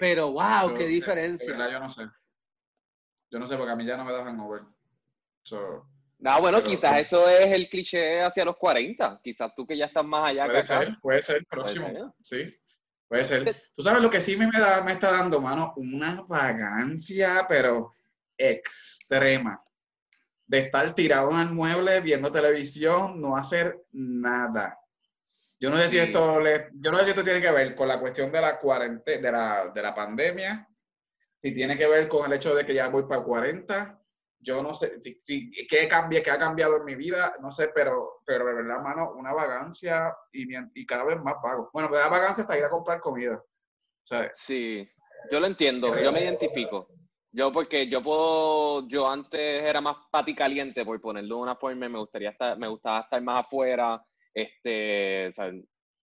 Pero 0.00 0.32
wow, 0.32 0.70
Yo, 0.70 0.74
qué 0.74 0.84
de 0.84 0.88
diferencia. 0.88 1.52
verdad, 1.52 1.70
yo 1.72 1.78
no 1.78 1.88
sé. 1.90 2.02
Yo 3.30 3.38
no 3.38 3.46
sé, 3.46 3.56
porque 3.56 3.70
a 3.72 3.76
mí 3.76 3.84
ya 3.86 3.96
no 3.98 4.04
me 4.06 4.12
da 4.12 4.24
hangover. 4.24 4.62
So, 5.44 5.86
No, 6.18 6.40
bueno, 6.40 6.58
Pero- 6.58 6.70
quizás 6.70 6.98
eso 7.00 7.28
es 7.28 7.46
el 7.54 7.68
cliché 7.68 8.22
hacia 8.22 8.44
los 8.46 8.56
40. 8.56 9.20
Quizás 9.22 9.54
tú 9.54 9.66
que 9.66 9.76
ya 9.76 9.84
estás 9.86 10.04
más 10.04 10.28
allá 10.30 10.44
que 10.44 10.48
puede 10.48 10.58
acá. 10.60 10.78
ser, 10.78 10.98
puede 11.00 11.22
ser 11.22 11.46
Puede 11.46 11.62
próximo. 11.62 12.14
Sí, 12.22 12.46
puede 13.08 13.24
ser. 13.26 13.62
Tú 13.76 13.82
sabes 13.82 14.00
lo 14.02 14.08
que 14.10 14.20
sí 14.22 14.36
me, 14.38 14.46
me 14.48 14.58
da, 14.58 14.80
me 14.82 14.92
está 14.92 15.10
dando, 15.12 15.38
mano, 15.40 15.74
una 15.76 16.22
vagancia, 16.22 17.44
pero 17.46 17.92
extrema. 18.38 19.62
De 20.46 20.60
estar 20.60 20.94
tirado 20.94 21.30
en 21.32 21.40
el 21.40 21.52
mueble 21.52 22.00
viendo 22.00 22.32
televisión, 22.32 23.20
no 23.20 23.36
hacer 23.36 23.84
nada. 23.92 24.78
Yo 25.60 25.68
no 25.70 25.76
sé 25.76 25.88
si 25.90 25.98
esto 25.98 26.40
le- 26.40 26.70
yo 26.74 26.90
no 26.90 26.98
sé 26.98 27.04
si 27.04 27.10
esto 27.10 27.22
tiene 27.22 27.40
que 27.40 27.50
ver 27.50 27.74
con 27.74 27.86
la 27.86 28.00
cuestión 28.00 28.32
de 28.32 28.40
la 28.40 28.58
cuarentena, 28.58 29.20
de 29.20 29.32
la, 29.32 29.70
de 29.74 29.82
la 29.82 29.94
pandemia, 29.94 30.66
si 31.42 31.52
tiene 31.52 31.76
que 31.76 31.86
ver 31.86 32.08
con 32.08 32.24
el 32.26 32.32
hecho 32.32 32.54
de 32.54 32.64
que 32.64 32.74
ya 32.74 32.88
voy 32.88 33.02
para 33.04 33.22
40. 33.22 33.96
Yo 34.42 34.62
no 34.62 34.72
sé 34.72 35.02
si, 35.02 35.14
si- 35.20 35.50
qué 35.68 35.86
cambie, 35.86 36.22
qué 36.22 36.30
ha 36.30 36.38
cambiado 36.38 36.78
en 36.78 36.84
mi 36.86 36.94
vida, 36.94 37.34
no 37.42 37.50
sé, 37.50 37.68
pero, 37.74 38.22
pero 38.24 38.46
de 38.46 38.54
verdad, 38.54 38.80
mano, 38.82 39.12
una 39.12 39.34
vagancia 39.34 40.16
y, 40.32 40.46
y 40.74 40.86
cada 40.86 41.04
vez 41.04 41.20
más 41.22 41.34
vago. 41.42 41.68
Bueno, 41.74 41.90
me 41.90 41.98
da 41.98 42.08
vagancia 42.08 42.42
hasta 42.42 42.56
ir 42.56 42.64
a 42.64 42.70
comprar 42.70 43.00
comida. 43.00 43.42
Sí, 44.32 44.88
yo 45.30 45.40
lo 45.40 45.46
entiendo, 45.46 45.88
yo 46.02 46.10
me 46.12 46.20
identifico. 46.22 46.88
Yo 47.32 47.52
porque 47.52 47.86
yo 47.86 48.02
puedo, 48.02 48.88
yo 48.88 49.06
antes 49.08 49.62
era 49.62 49.80
más 49.82 49.96
pati 50.10 50.34
caliente, 50.34 50.84
por 50.86 50.98
ponerlo 51.00 51.36
de 51.36 51.42
una 51.42 51.56
forma, 51.56 51.88
me 51.88 51.98
gustaría 51.98 52.30
estar, 52.30 52.58
me 52.58 52.66
gustaba 52.66 53.00
estar 53.00 53.22
más 53.22 53.44
afuera, 53.44 54.02
este, 54.34 55.28
o 55.28 55.32
sea, 55.32 55.52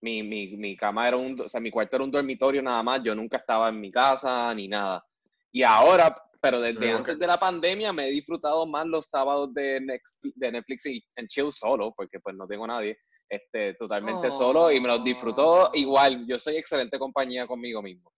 mi, 0.00 0.22
mi, 0.22 0.56
mi 0.56 0.76
cama 0.76 1.08
era 1.08 1.16
un, 1.16 1.40
o 1.40 1.48
sea, 1.48 1.60
mi 1.60 1.70
cuarto 1.70 1.96
era 1.96 2.04
un 2.04 2.10
dormitorio 2.10 2.62
nada 2.62 2.82
más, 2.82 3.02
yo 3.02 3.14
nunca 3.14 3.38
estaba 3.38 3.68
en 3.68 3.80
mi 3.80 3.90
casa 3.90 4.54
ni 4.54 4.68
nada. 4.68 5.04
Y 5.50 5.62
ahora, 5.62 6.14
pero 6.40 6.60
desde 6.60 6.78
Pero, 6.78 6.98
antes 6.98 7.18
de 7.18 7.26
la 7.26 7.38
pandemia 7.38 7.92
me 7.92 8.08
he 8.08 8.10
disfrutado 8.10 8.66
más 8.66 8.86
los 8.86 9.06
sábados 9.06 9.52
de 9.54 9.80
Netflix, 9.80 10.38
de 10.38 10.52
Netflix 10.52 10.86
y 10.86 11.04
en 11.16 11.26
chill 11.26 11.52
solo, 11.52 11.92
porque 11.96 12.20
pues 12.20 12.36
no 12.36 12.46
tengo 12.46 12.66
nadie, 12.66 12.98
este, 13.28 13.74
totalmente 13.74 14.30
solo 14.30 14.70
y 14.70 14.80
me 14.80 14.88
los 14.88 15.04
disfruto 15.04 15.64
Oh. 15.64 15.70
igual. 15.74 16.26
Yo 16.26 16.38
soy 16.38 16.56
excelente 16.56 16.98
compañía 16.98 17.46
conmigo 17.46 17.82
mismo. 17.82 18.12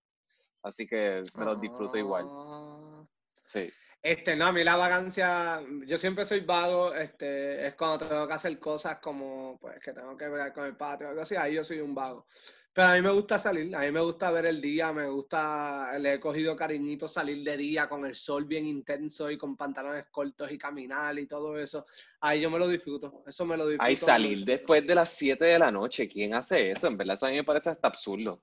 Así 0.63 0.87
que 0.87 1.23
me 1.35 1.45
los 1.45 1.61
disfruto 1.61 1.97
igual. 1.97 2.27
Ah. 2.29 3.05
Sí. 3.45 3.71
Este, 4.03 4.35
no, 4.35 4.47
a 4.47 4.53
mí 4.53 4.65
la 4.65 4.77
vagancia, 4.77 5.63
yo 5.87 5.99
siempre 5.99 6.25
soy 6.25 6.41
vago, 6.41 6.95
este, 6.95 7.67
es 7.67 7.75
cuando 7.75 8.07
tengo 8.07 8.27
que 8.27 8.33
hacer 8.33 8.59
cosas 8.59 8.99
como, 8.99 9.59
pues, 9.61 9.79
que 9.79 9.93
tengo 9.93 10.17
que 10.17 10.27
ver 10.27 10.53
con 10.55 10.65
el 10.65 10.75
patio 10.75 11.07
o 11.07 11.11
algo 11.11 11.23
así, 11.23 11.37
ahí 11.37 11.55
yo 11.55 11.65
soy 11.65 11.81
un 11.81 11.95
vago. 11.95 12.27
Pero 12.73 12.89
a 12.89 12.95
mí 12.95 13.03
me 13.03 13.13
gusta 13.13 13.39
salir, 13.39 13.75
a 13.75 13.81
mí 13.81 13.91
me 13.91 14.01
gusta 14.01 14.31
ver 14.31 14.47
el 14.47 14.61
día, 14.61 14.93
me 14.93 15.09
gusta, 15.09 15.99
le 15.99 16.15
he 16.15 16.21
cogido 16.21 16.55
cariñito 16.55 17.09
salir 17.09 17.43
de 17.43 17.57
día 17.57 17.89
con 17.89 18.07
el 18.07 18.15
sol 18.15 18.45
bien 18.45 18.65
intenso 18.65 19.29
y 19.29 19.37
con 19.37 19.57
pantalones 19.57 20.07
cortos 20.11 20.51
y 20.53 20.57
caminar 20.57 21.19
y 21.19 21.27
todo 21.27 21.59
eso. 21.59 21.85
Ahí 22.21 22.41
yo 22.41 22.49
me 22.49 22.61
lo 22.61 22.69
disfruto, 22.69 23.25
eso 23.27 23.45
me 23.45 23.57
lo 23.57 23.67
disfruto. 23.67 23.85
Ay, 23.85 23.97
salir 23.97 24.45
después 24.45 24.87
de 24.87 24.95
las 24.95 25.11
7 25.11 25.45
de 25.45 25.59
la 25.59 25.73
noche. 25.73 26.09
¿Quién 26.09 26.33
hace 26.33 26.71
eso? 26.71 26.87
En 26.87 26.97
verdad, 26.97 27.17
eso 27.17 27.27
a 27.27 27.31
mí 27.31 27.37
me 27.37 27.45
parece 27.45 27.71
hasta 27.71 27.89
absurdo. 27.89 28.41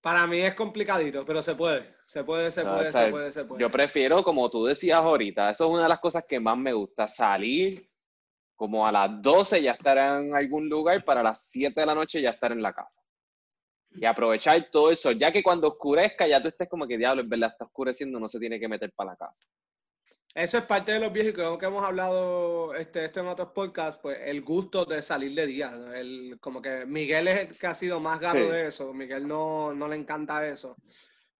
Para 0.00 0.26
mí 0.26 0.40
es 0.40 0.54
complicadito, 0.54 1.26
pero 1.26 1.42
se 1.42 1.54
puede, 1.54 1.94
se 2.04 2.24
puede, 2.24 2.50
se 2.50 2.64
No, 2.64 2.76
puede, 2.76 2.92
se 2.92 3.10
puede, 3.10 3.32
se 3.32 3.44
puede. 3.44 3.60
Yo 3.60 3.70
prefiero, 3.70 4.22
como 4.22 4.50
tú 4.50 4.64
decías 4.64 5.00
ahorita, 5.00 5.50
eso 5.50 5.64
es 5.66 5.70
una 5.70 5.82
de 5.82 5.88
las 5.90 6.00
cosas 6.00 6.24
que 6.26 6.40
más 6.40 6.56
me 6.56 6.72
gusta, 6.72 7.06
salir 7.06 7.90
como 8.60 8.86
a 8.86 8.92
las 8.92 9.22
12 9.22 9.62
ya 9.62 9.72
estar 9.72 9.96
en 9.96 10.34
algún 10.34 10.68
lugar 10.68 11.02
para 11.04 11.22
las 11.22 11.48
7 11.50 11.80
de 11.80 11.86
la 11.86 11.94
noche 11.94 12.20
ya 12.20 12.30
estar 12.30 12.52
en 12.52 12.62
la 12.62 12.74
casa. 12.74 13.02
Y 13.92 14.04
aprovechar 14.04 14.70
todo 14.70 14.90
eso, 14.90 15.12
ya 15.12 15.32
que 15.32 15.42
cuando 15.42 15.68
oscurezca 15.68 16.26
ya 16.26 16.40
tú 16.40 16.48
estés 16.48 16.68
como 16.68 16.86
que 16.86 16.96
diablo, 16.96 17.22
es 17.22 17.28
verdad, 17.28 17.50
está 17.52 17.64
oscureciendo, 17.64 18.20
no 18.20 18.28
se 18.28 18.38
tiene 18.38 18.60
que 18.60 18.68
meter 18.68 18.92
para 18.92 19.12
la 19.12 19.16
casa. 19.16 19.44
Eso 20.34 20.58
es 20.58 20.64
parte 20.64 20.92
de 20.92 21.00
los 21.00 21.12
viejos, 21.12 21.32
creo 21.34 21.58
que 21.58 21.66
hemos 21.66 21.84
hablado 21.84 22.74
este, 22.76 23.04
esto 23.04 23.20
en 23.20 23.26
otros 23.26 23.48
podcasts, 23.52 23.98
pues 24.00 24.16
el 24.24 24.42
gusto 24.42 24.84
de 24.84 25.02
salir 25.02 25.34
de 25.34 25.46
día. 25.46 25.70
¿no? 25.70 25.92
El, 25.92 26.38
como 26.40 26.62
que 26.62 26.86
Miguel 26.86 27.26
es 27.28 27.40
el 27.50 27.58
que 27.58 27.66
ha 27.66 27.74
sido 27.74 27.98
más 27.98 28.20
gato 28.20 28.38
Sí. 28.38 28.44
de 28.48 28.68
eso, 28.68 28.92
Miguel 28.94 29.26
no, 29.26 29.74
no 29.74 29.88
le 29.88 29.96
encanta 29.96 30.46
eso. 30.46 30.76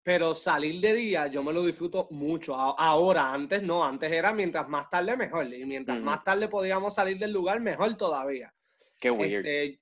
Pero 0.03 0.35
salir 0.35 0.81
de 0.81 0.95
día 0.95 1.27
yo 1.29 1.43
me 1.45 1.53
lo 1.53 1.63
disfruto 1.65 2.09
mucho. 2.11 2.57
Ahora, 2.57 3.33
antes 3.33 3.63
no, 3.63 3.85
antes 3.85 4.11
era 4.11 4.33
mientras 4.33 4.67
más 4.69 4.91
tarde 4.91 5.17
mejor. 5.17 5.53
Y 5.53 5.65
mientras 5.67 5.99
Ujú. 5.99 6.07
más 6.07 6.25
tarde 6.25 6.49
podíamos 6.49 6.95
salir 6.95 7.19
del 7.19 7.33
lugar, 7.33 7.61
mejor 7.61 7.97
todavía. 7.97 8.53
Qué 8.99 9.11
weird. 9.11 9.47
Este, 9.47 9.81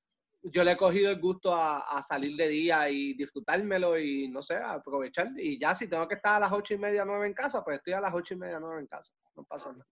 yo 0.51 0.65
le 0.65 0.73
he 0.73 0.77
cogido 0.77 1.11
el 1.11 1.21
gusto 1.21 1.55
a, 1.55 1.79
a 1.81 2.03
salir 2.03 2.37
de 2.37 2.49
día 2.49 2.89
y 2.91 3.15
disfrutármelo 3.15 3.99
y 3.99 4.29
no 4.29 4.43
sé, 4.43 4.57
aprovechar. 4.57 5.29
Y 5.37 5.59
ya 5.59 5.75
si 5.75 5.89
tengo 5.89 6.07
que 6.09 6.15
estar 6.17 6.37
a 6.37 6.41
las 6.41 6.53
ocho 6.53 6.75
y 6.75 6.79
media, 6.79 7.05
nueve 7.05 7.27
en 7.27 7.35
casa, 7.35 7.63
pues 7.65 7.79
estoy 7.79 7.93
a 7.95 8.01
las 8.01 8.13
ocho 8.15 8.35
y 8.35 8.37
media, 8.39 8.59
nueve 8.61 8.81
en 8.81 8.87
casa. 8.87 9.13
No 9.37 9.45
pasa 9.45 9.71
nada. 9.73 9.87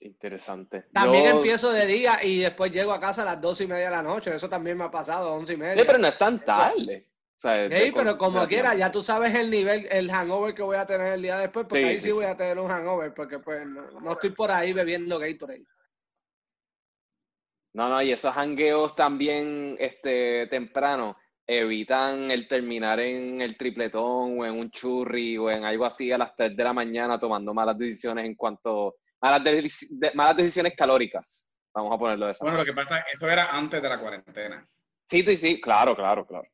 Interesante. 0.00 0.82
También 0.92 1.24
Yo- 1.24 1.30
empiezo 1.36 1.70
de 1.72 1.86
día 1.86 2.22
y 2.22 2.40
después 2.40 2.70
llego 2.70 2.92
a 2.92 3.00
casa 3.00 3.22
a 3.22 3.24
las 3.24 3.40
dos 3.40 3.60
y 3.60 3.66
media 3.66 3.86
de 3.86 3.90
la 3.96 4.02
noche. 4.02 4.34
Eso 4.34 4.48
también 4.48 4.76
me 4.76 4.84
ha 4.84 4.90
pasado, 4.90 5.32
once 5.34 5.54
y 5.54 5.56
media. 5.56 5.80
Sí, 5.80 5.86
pero 5.86 5.98
no 5.98 6.08
es 6.08 6.18
tan 6.18 6.44
tarde. 6.44 7.08
O 7.36 7.40
sea, 7.40 7.66
Sí, 7.68 7.74
de- 7.74 7.92
pero 7.94 8.16
como 8.18 8.46
quiera, 8.46 8.74
ya 8.74 8.92
tú 8.92 9.02
sabes 9.02 9.34
el 9.34 9.50
nivel, 9.50 9.86
el 9.90 10.10
hangover 10.10 10.54
que 10.54 10.62
voy 10.62 10.76
a 10.76 10.86
tener 10.86 11.14
el 11.14 11.22
día 11.22 11.38
después, 11.38 11.66
porque 11.68 11.82
Sí, 11.82 11.88
ahí 11.90 11.98
sí, 11.98 12.04
sí, 12.06 12.12
voy 12.12 12.26
a 12.26 12.36
tener 12.36 12.58
un 12.58 12.68
hangover, 12.68 13.12
porque 13.14 13.38
pues 13.38 13.66
no, 13.66 13.90
no 14.00 14.12
estoy 14.12 14.30
por 14.30 14.50
ahí 14.50 14.72
bebiendo 14.72 15.18
Gatorade. 15.18 15.64
No, 17.74 17.88
no, 17.88 18.00
y 18.02 18.12
esos 18.12 18.34
hangueos 18.36 18.94
también 18.94 19.76
este, 19.80 20.46
temprano 20.46 21.16
evitan 21.46 22.30
el 22.30 22.46
terminar 22.48 23.00
en 23.00 23.40
el 23.42 23.56
tripletón 23.56 24.38
o 24.40 24.46
en 24.46 24.52
un 24.58 24.70
churri 24.70 25.36
o 25.36 25.50
en 25.50 25.64
algo 25.64 25.84
así 25.84 26.10
a 26.12 26.18
las 26.18 26.34
3 26.36 26.56
de 26.56 26.64
la 26.64 26.72
mañana 26.72 27.18
tomando 27.18 27.52
malas 27.52 27.76
decisiones 27.76 28.24
en 28.26 28.34
cuanto 28.36 28.96
malas, 29.20 29.40
deci- 29.40 29.88
de- 29.98 30.12
malas 30.14 30.36
decisiones 30.36 30.74
calóricas. 30.76 31.54
Vamos 31.74 31.92
a 31.94 31.98
ponerlo 31.98 32.26
de 32.26 32.32
esa 32.32 32.44
bueno, 32.44 32.58
lo 32.58 32.64
que 32.64 32.72
pasa 32.72 32.98
es 32.98 33.04
que 33.06 33.10
eso 33.14 33.28
era 33.28 33.50
antes 33.50 33.82
de 33.82 33.88
la 33.88 33.98
cuarentena. 34.00 34.66
Sí, 35.10 35.22
sí, 35.22 35.36
sí, 35.36 35.60
claro, 35.60 35.94
claro, 35.96 36.24
claro. 36.26 36.48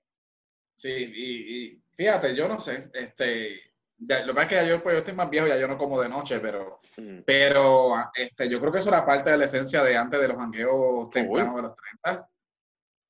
Sí, 0.74 0.88
y, 0.90 1.64
y 1.66 1.82
fíjate, 1.94 2.34
yo 2.34 2.48
no 2.48 2.58
sé, 2.58 2.88
este, 2.94 3.69
ya- 4.00 4.21
lo 4.21 4.28
que 4.28 4.35
pasa 4.35 4.42
es 4.42 4.49
que 4.49 4.54
ya 4.57 4.64
yo, 4.64 4.83
pues, 4.83 4.95
yo 4.95 4.99
estoy 4.99 5.14
más 5.14 5.30
viejo, 5.30 5.47
ya 5.47 5.57
yo 5.59 5.69
no 5.69 5.78
como 5.78 6.00
de 6.00 6.09
noche, 6.09 6.40
pero, 6.40 6.80
Ujú. 6.99 7.23
pero 7.26 7.95
este, 8.14 8.49
yo 8.49 8.59
creo 8.61 8.73
que 8.73 8.78
eso 8.80 8.88
era 8.88 9.04
parte 9.07 9.30
de 9.30 9.38
la 9.38 9.45
esencia 9.45 9.83
de 9.85 9.97
antes 9.97 10.21
de 10.21 10.28
los 10.28 10.37
jangueos 10.37 11.11
tempranos 11.11 11.57
de 11.57 11.62
los 11.62 11.75
30. 11.75 12.28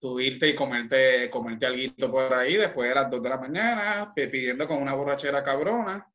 Subirte 0.02 0.48
y 0.48 0.54
comerte, 0.54 1.28
comerte 1.30 1.66
alguito 1.66 2.10
por 2.10 2.32
ahí 2.32 2.56
después 2.56 2.88
de 2.88 2.94
las 2.94 3.10
2 3.10 3.22
de 3.22 3.28
la 3.28 3.36
mañana, 3.38 4.12
pidiendo 4.14 4.66
con 4.66 4.80
una 4.80 4.94
borrachera 4.94 5.42
cabrona. 5.44 6.06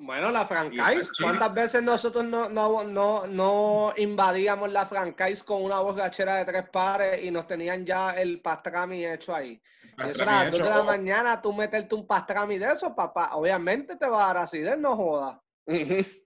Bueno, 0.00 0.30
la 0.30 0.46
franchise. 0.46 1.10
¿cuántas 1.20 1.52
veces 1.52 1.82
nosotros 1.82 2.24
no, 2.24 2.48
no, 2.48 2.84
no, 2.84 3.26
no 3.26 3.92
invadíamos 3.96 4.70
la 4.70 4.86
franchise 4.86 5.42
con 5.42 5.62
una 5.62 5.80
borrachera 5.80 6.36
de 6.36 6.44
tres 6.44 6.68
pares 6.70 7.22
y 7.24 7.32
nos 7.32 7.48
tenían 7.48 7.84
ya 7.84 8.12
el 8.12 8.40
pastrami 8.40 9.04
hecho 9.04 9.34
ahí? 9.34 9.60
Y 9.96 10.08
eso 10.08 10.22
era 10.22 10.40
a 10.40 10.44
las 10.44 10.52
dos 10.52 10.60
de 10.62 10.68
la 10.70 10.76
Hecho, 10.76 10.84
mañana, 10.86 11.42
tú 11.42 11.52
meterte 11.52 11.96
un 11.96 12.06
pastrami 12.06 12.58
de 12.58 12.72
eso, 12.72 12.94
papá, 12.94 13.34
obviamente 13.34 13.96
te 13.96 14.08
va 14.08 14.24
a 14.24 14.26
dar 14.28 14.44
acidez, 14.44 14.78
no 14.78 14.96
jodas. 14.96 15.38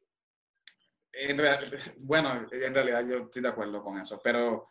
En 1.14 1.37
real- 1.37 1.64
bueno, 2.05 2.47
en 2.50 2.75
realidad 2.75 3.05
yo 3.07 3.19
estoy 3.19 3.43
de 3.43 3.49
acuerdo 3.49 3.83
con 3.83 3.99
eso, 3.99 4.19
pero, 4.25 4.71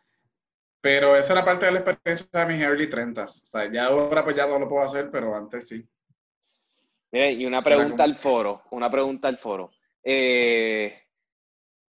pero 0.82 1.16
esa 1.16 1.34
era 1.34 1.46
parte 1.46 1.68
de 1.68 1.72
la 1.72 1.80
experiencia 1.80 2.28
de 2.34 2.46
mis 2.48 2.62
early 2.64 2.90
30 2.90 3.26
O 3.26 3.28
sea, 3.28 3.72
ya 3.72 3.86
ahora 3.86 4.24
pues 4.24 4.36
ya 4.36 4.48
no 4.48 4.58
lo 4.58 4.68
puedo 4.68 4.84
hacer, 4.84 5.12
pero 5.12 5.36
antes 5.36 5.68
sí. 5.68 5.88
Miren, 7.12 7.42
y 7.42 7.46
una 7.46 7.62
pregunta 7.62 8.04
al 8.04 8.16
foro, 8.16 8.64
una 8.72 8.90
pregunta 8.90 9.28
al 9.28 9.38
foro. 9.38 9.72
Eh, 10.04 10.98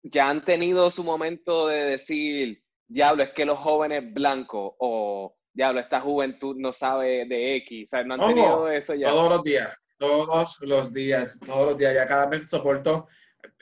¿Ya 0.01 0.29
han 0.29 0.45
tenido 0.45 0.89
su 0.89 1.03
momento 1.03 1.67
de 1.67 1.85
decir, 1.85 2.63
diablo, 2.88 3.23
es 3.23 3.31
que 3.31 3.45
los 3.45 3.59
jóvenes 3.59 4.13
blancos 4.13 4.73
o 4.79 5.35
diablo, 5.53 5.81
esta 5.81 5.99
juventud 5.99 6.55
no 6.57 6.71
sabe 6.71 7.25
de 7.25 7.55
X? 7.57 7.85
O 7.85 7.89
sea, 7.89 8.03
¿no 8.03 8.13
han 8.13 8.21
Ojo, 8.21 8.33
tenido 8.33 8.71
eso 8.71 8.93
ya? 8.95 9.09
Todos 9.09 9.29
los 9.29 9.43
días, 9.43 9.77
todos 9.97 10.57
los 10.61 10.93
días, 10.93 11.39
todos 11.45 11.65
los 11.67 11.77
días, 11.77 11.93
ya 11.93 12.07
cada 12.07 12.27
vez 12.27 12.47
soporto. 12.47 13.07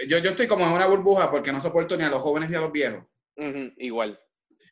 Yo, 0.07 0.19
yo 0.19 0.29
estoy 0.29 0.47
como 0.47 0.65
en 0.65 0.73
una 0.73 0.85
burbuja 0.85 1.31
porque 1.31 1.51
no 1.51 1.59
soporto 1.59 1.97
ni 1.97 2.03
a 2.03 2.09
los 2.09 2.21
jóvenes 2.21 2.51
ni 2.51 2.55
a 2.55 2.61
los 2.61 2.71
viejos. 2.71 3.03
Ujú, 3.35 3.73
igual. 3.77 4.19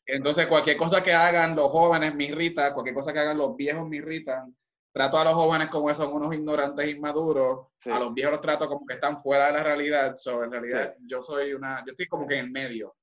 Entonces, 0.06 0.46
cualquier 0.46 0.78
cosa 0.78 1.02
que 1.02 1.14
hagan 1.14 1.56
los 1.56 1.72
jóvenes 1.72 2.14
me 2.14 2.26
irrita, 2.26 2.74
cualquier 2.74 2.96
cosa 2.96 3.12
que 3.12 3.20
hagan 3.20 3.38
los 3.38 3.56
viejos 3.56 3.90
me 3.90 3.98
irritan. 3.98 4.56
Trato 4.96 5.18
a 5.20 5.26
los 5.26 5.34
jóvenes 5.34 5.68
como 5.68 5.88
que 5.90 5.94
son 5.96 6.14
unos 6.14 6.34
ignorantes 6.34 6.90
inmaduros, 6.90 7.68
Sí. 7.78 7.92
a 7.92 8.00
los 8.00 8.14
viejos 8.14 8.32
los 8.32 8.42
trato 8.42 8.66
como 8.70 8.86
que 8.86 8.94
están 8.94 9.18
fuera 9.18 9.48
de 9.48 9.52
la 9.52 9.62
realidad. 9.62 10.16
So, 10.16 10.42
en 10.42 10.52
realidad, 10.54 10.96
yo 11.06 11.22
soy 11.22 11.54
una, 11.54 11.84
yo 11.86 11.92
estoy 11.92 12.08
como 12.08 12.26
que 12.26 12.36
en 12.36 12.46
el 12.46 12.52
medio. 12.52 12.96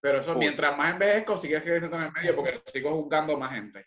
Pero 0.00 0.18
eso, 0.18 0.32
Cool. 0.32 0.40
mientras 0.40 0.76
más 0.76 0.90
envejezco, 0.92 1.36
sigue 1.36 1.60
siendo 1.62 1.96
en 1.96 2.02
el 2.02 2.10
medio 2.12 2.34
porque 2.34 2.60
sigo 2.66 2.90
juzgando 2.90 3.38
más 3.38 3.52
gente. 3.52 3.86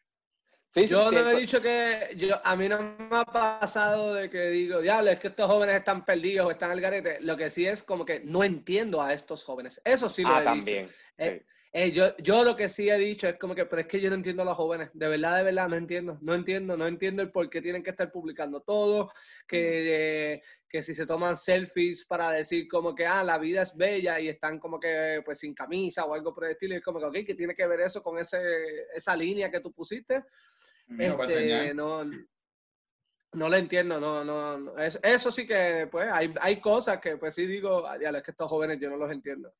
yo 0.87 1.11
no 1.11 1.29
he 1.29 1.35
dicho 1.41 1.59
que 1.61 2.13
yo, 2.15 2.39
a 2.41 2.55
mí 2.55 2.69
no 2.69 2.79
me 2.81 3.17
ha 3.17 3.25
pasado 3.25 4.13
de 4.13 4.29
que 4.29 4.47
digo, 4.47 4.79
diablo, 4.79 5.11
es 5.11 5.19
que 5.19 5.27
estos 5.27 5.45
jóvenes 5.51 5.75
están 5.75 6.05
perdidos 6.05 6.47
o 6.47 6.51
están 6.51 6.71
al 6.71 6.79
garete. 6.79 7.17
Lo 7.19 7.35
que 7.35 7.49
sí 7.49 7.67
es 7.67 7.83
como 7.83 8.05
que 8.05 8.21
no 8.21 8.45
entiendo 8.45 9.01
a 9.01 9.11
estos 9.13 9.43
jóvenes. 9.43 9.81
Eso 9.83 10.07
sí 10.07 10.21
lo 10.23 10.29
ah, 10.29 10.41
he 10.41 10.45
también. 10.45 10.85
dicho. 10.85 10.97
Eh, 11.17 11.43
eh, 11.73 11.91
yo, 11.91 12.15
yo 12.17 12.43
lo 12.43 12.55
que 12.55 12.69
sí 12.69 12.89
he 12.89 12.97
dicho 12.97 13.27
es 13.27 13.37
como 13.37 13.55
que, 13.55 13.65
pero 13.65 13.81
es 13.81 13.87
que 13.87 13.99
yo 13.99 14.09
no 14.09 14.15
entiendo 14.15 14.43
a 14.43 14.45
los 14.45 14.57
jóvenes. 14.57 14.89
De 14.93 15.07
verdad, 15.07 15.37
de 15.37 15.43
verdad, 15.43 15.67
no 15.67 15.75
entiendo. 15.75 16.17
No 16.21 16.33
entiendo, 16.33 16.77
no 16.77 16.87
entiendo 16.87 17.21
el 17.21 17.31
por 17.31 17.49
qué 17.49 17.61
tienen 17.61 17.83
que 17.83 17.89
estar 17.89 18.11
publicando 18.11 18.61
todo. 18.61 19.11
Que, 19.47 20.41
que 20.69 20.83
si 20.83 20.93
se 20.93 21.05
toman 21.05 21.37
selfies 21.37 22.05
para 22.05 22.31
decir 22.31 22.67
como 22.67 22.93
que, 22.93 23.05
ah, 23.05 23.23
la 23.23 23.37
vida 23.37 23.61
es 23.61 23.75
bella 23.75 24.19
y 24.19 24.29
están 24.29 24.59
como 24.59 24.79
que, 24.79 25.21
pues, 25.25 25.39
sin 25.39 25.53
camisa 25.53 26.05
o 26.05 26.13
algo 26.13 26.33
por 26.33 26.45
el 26.45 26.51
estilo. 26.51 26.75
Y 26.75 26.77
es 26.77 26.83
como 26.83 26.99
que, 26.99 27.05
ok, 27.05 27.25
¿qué 27.25 27.35
tiene 27.35 27.55
que 27.55 27.67
ver 27.67 27.81
eso 27.81 28.01
con 28.03 28.17
ese, 28.17 28.39
esa 28.95 29.15
línea 29.15 29.49
que 29.49 29.59
tú 29.59 29.71
pusiste? 29.71 30.23
Este, 30.97 31.73
no, 31.73 32.05
no 32.05 33.49
lo 33.49 33.57
entiendo, 33.57 33.99
no, 33.99 34.23
no, 34.23 34.77
eso 34.79 35.31
sí 35.31 35.45
que, 35.45 35.87
pues, 35.91 36.09
hay, 36.09 36.33
hay 36.39 36.59
cosas 36.59 36.99
que, 36.99 37.17
pues, 37.17 37.35
sí 37.35 37.45
digo, 37.45 37.85
ya 38.01 38.09
es 38.09 38.23
que 38.23 38.31
estos 38.31 38.49
jóvenes 38.49 38.79
yo 38.79 38.89
no 38.89 38.97
los 38.97 39.11
entiendo. 39.11 39.53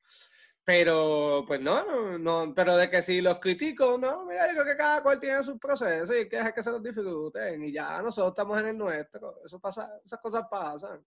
Pero, 0.68 1.46
pues 1.46 1.62
no, 1.62 2.18
no, 2.18 2.52
pero 2.54 2.76
de 2.76 2.90
que 2.90 3.00
si 3.02 3.22
los 3.22 3.38
critico, 3.38 3.96
no, 3.96 4.26
mira, 4.26 4.48
yo 4.48 4.52
creo 4.52 4.66
que 4.66 4.76
cada 4.76 5.02
cual 5.02 5.18
tiene 5.18 5.42
sus 5.42 5.58
procesos 5.58 6.14
y 6.14 6.28
que 6.28 6.38
es 6.38 6.52
que 6.52 6.62
se 6.62 6.70
los 6.70 6.82
disfruten 6.82 7.64
y 7.64 7.72
ya 7.72 8.02
nosotros 8.02 8.32
estamos 8.32 8.60
en 8.60 8.66
el 8.66 8.76
nuestro, 8.76 9.42
eso 9.42 9.58
pasa, 9.58 9.98
esas 10.04 10.20
cosas 10.20 10.44
pasan. 10.50 11.02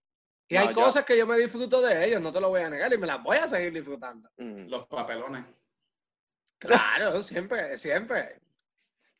Y 0.48 0.56
hay 0.56 0.74
cosas 0.74 1.04
que 1.04 1.16
yo 1.16 1.28
me 1.28 1.38
disfruto 1.38 1.80
de 1.80 2.06
ellos, 2.06 2.20
no 2.20 2.32
te 2.32 2.40
lo 2.40 2.48
voy 2.48 2.62
a 2.62 2.70
negar 2.70 2.92
y 2.92 2.98
me 2.98 3.06
las 3.06 3.22
voy 3.22 3.36
a 3.36 3.46
seguir 3.46 3.72
disfrutando. 3.72 4.28
Mm. 4.36 4.66
Los 4.66 4.84
papelones. 4.88 5.44
Claro, 6.58 7.22
siempre, 7.22 7.78
siempre. 7.78 8.40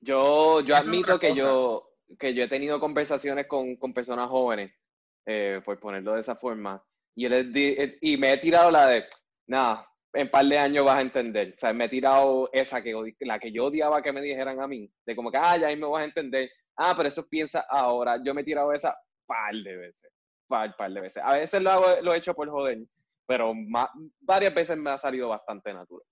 Yo, 0.01 0.61
yo 0.63 0.75
admito 0.75 1.21
que 1.21 1.37
yo, 1.37 1.95
que 2.19 2.35
yo 2.35 2.43
he 2.43 2.49
tenido 2.49 2.81
conversaciones 2.81 3.47
con, 3.47 3.77
con 3.77 3.95
personas 3.95 4.29
jóvenes, 4.29 4.73
eh, 5.25 5.63
por 5.65 5.79
ponerlo 5.79 6.15
de 6.15 6.23
esa 6.23 6.35
forma, 6.35 6.85
y, 7.15 7.29
les 7.29 7.47
eh, 7.55 7.99
y 8.01 8.17
me 8.17 8.33
he 8.33 8.39
tirado 8.39 8.73
la 8.73 8.89
de, 8.89 9.07
nada, 9.47 9.89
en 10.15 10.31
par 10.31 10.45
de 10.47 10.59
años 10.59 10.85
vas 10.85 10.97
a 10.97 11.01
entender. 11.01 11.55
O 11.57 11.61
sea, 11.61 11.73
me 11.73 11.87
he 11.87 11.89
tirado 11.89 12.51
esa 12.53 12.83
que 12.83 12.95
la 13.21 13.39
que 13.39 13.53
yo 13.53 13.67
odiaba 13.67 14.03
que 14.03 14.13
me 14.13 14.21
dijeran 14.21 14.61
a 14.61 14.67
mí, 14.67 14.91
de 15.07 15.17
como 15.17 15.31
que, 15.31 15.39
ah, 15.39 15.57
ya 15.57 15.69
ahí 15.69 15.77
me 15.77 15.87
vas 15.87 16.03
a 16.03 16.07
entender. 16.07 16.51
Ah, 16.77 16.95
pero 16.97 17.09
eso 17.09 17.29
piensa 17.29 17.67
ahora. 17.69 18.19
Yo 18.25 18.35
me 18.35 18.43
he 18.43 18.45
tirado 18.45 18.73
esa 18.73 18.97
par 19.27 19.55
de 19.55 19.77
veces, 19.77 20.13
par, 20.49 20.77
par 20.77 20.93
de 20.93 21.01
veces. 21.01 21.23
A 21.25 21.35
veces 21.35 21.63
lo 21.63 21.71
hago, 21.71 21.87
lo 22.03 22.15
he 22.15 22.19
hecho 22.19 22.35
por 22.35 22.49
joder, 22.51 22.79
pero 23.27 23.53
varias 24.21 24.55
veces 24.55 24.77
me 24.77 24.91
ha 24.91 24.99
salido 24.99 25.29
bastante 25.29 25.73
natural. 25.73 26.07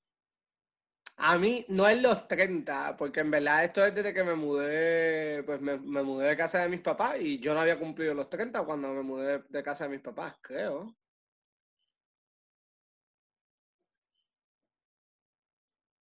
A 1.23 1.37
mí 1.37 1.67
no 1.69 1.87
es 1.87 2.01
los 2.01 2.27
30, 2.29 2.97
porque 2.97 3.21
en 3.21 3.31
verdad 3.31 3.65
esto 3.65 3.85
es 3.85 3.95
desde 3.95 4.15
que 4.15 4.25
me 4.25 4.35
mudé, 4.35 5.43
pues 5.45 5.61
me, 5.61 5.77
mudé 5.77 6.29
de 6.29 6.37
casa 6.37 6.63
de 6.63 6.69
mis 6.71 6.81
papás 6.81 7.17
y 7.21 7.39
yo 7.41 7.53
no 7.53 7.61
había 7.61 7.79
cumplido 7.79 8.15
los 8.15 8.31
30 8.31 8.63
cuando 8.65 8.89
me 8.95 9.03
mudé 9.03 9.43
de 9.47 9.63
casa 9.63 9.85
de 9.85 9.91
mis 9.91 10.01
papás, 10.01 10.37
creo. 10.41 10.97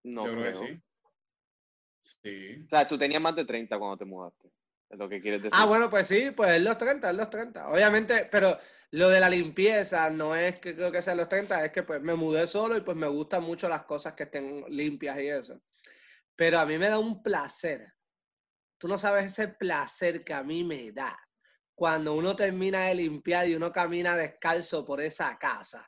No 0.09 0.27
Yo 0.27 0.33
creo. 0.33 0.45
que 0.45 0.53
sí. 0.53 0.83
Sí. 2.01 2.65
O 2.65 2.69
sea, 2.69 2.87
tú 2.87 2.97
tenías 2.97 3.21
más 3.21 3.37
de 3.37 3.45
30 3.45 3.79
cuando 3.79 3.97
te 3.97 4.05
mudaste. 4.05 4.51
Es 4.89 4.99
lo 4.99 5.09
que 5.09 5.21
quieres 5.21 5.43
decir. 5.43 5.59
Ah, 5.61 5.67
bueno, 5.67 5.91
pues 5.91 6.09
sí, 6.09 6.31
pues 6.31 6.55
es 6.55 6.63
los 6.63 6.79
30, 6.79 7.11
es 7.11 7.17
los 7.17 7.29
30. 7.29 7.69
Obviamente, 7.69 8.27
pero 8.31 8.59
lo 8.93 9.11
de 9.11 9.21
la 9.21 9.29
limpieza 9.29 10.09
no 10.09 10.35
es 10.35 10.59
que 10.61 10.75
creo 10.75 10.91
que 10.91 11.03
sea 11.03 11.15
los 11.15 11.29
30, 11.29 11.67
es 11.67 11.73
que 11.73 11.83
pues 11.83 12.01
me 12.01 12.15
mudé 12.15 12.47
solo 12.47 12.77
y 12.77 12.81
pues 12.81 12.97
me 12.97 13.09
gustan 13.09 13.43
mucho 13.43 13.69
las 13.69 13.85
cosas 13.85 14.15
que 14.15 14.23
estén 14.23 14.65
limpias 14.69 15.19
y 15.19 15.29
eso. 15.29 15.61
Pero 16.35 16.59
a 16.59 16.65
mí 16.65 16.79
me 16.79 16.89
da 16.89 16.99
un 16.99 17.23
placer. 17.23 17.93
Tú 18.79 18.89
no 18.89 18.97
sabes 18.97 19.27
ese 19.27 19.49
placer 19.49 20.25
que 20.25 20.33
a 20.33 20.43
mí 20.43 20.65
me 20.65 20.91
da 20.93 21.19
cuando 21.79 22.15
uno 22.15 22.35
termina 22.35 22.87
de 22.87 22.97
limpiar 22.97 23.49
y 23.49 23.55
uno 23.55 23.71
camina 23.71 24.17
descalzo 24.17 24.85
por 24.85 25.01
esa 25.01 25.39
casa. 25.39 25.87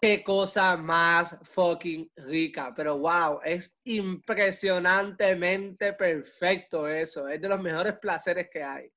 Qué 0.00 0.24
cosa 0.24 0.74
más 0.78 1.36
fucking 1.42 2.10
rica. 2.16 2.72
Pero 2.74 2.96
wow, 2.96 3.40
es 3.44 3.78
impresionantemente 3.84 5.92
perfecto 5.92 6.88
eso. 6.88 7.28
Es 7.28 7.42
de 7.42 7.48
los 7.48 7.60
mejores 7.60 7.98
placeres 7.98 8.48
que 8.50 8.62
hay. 8.62 8.90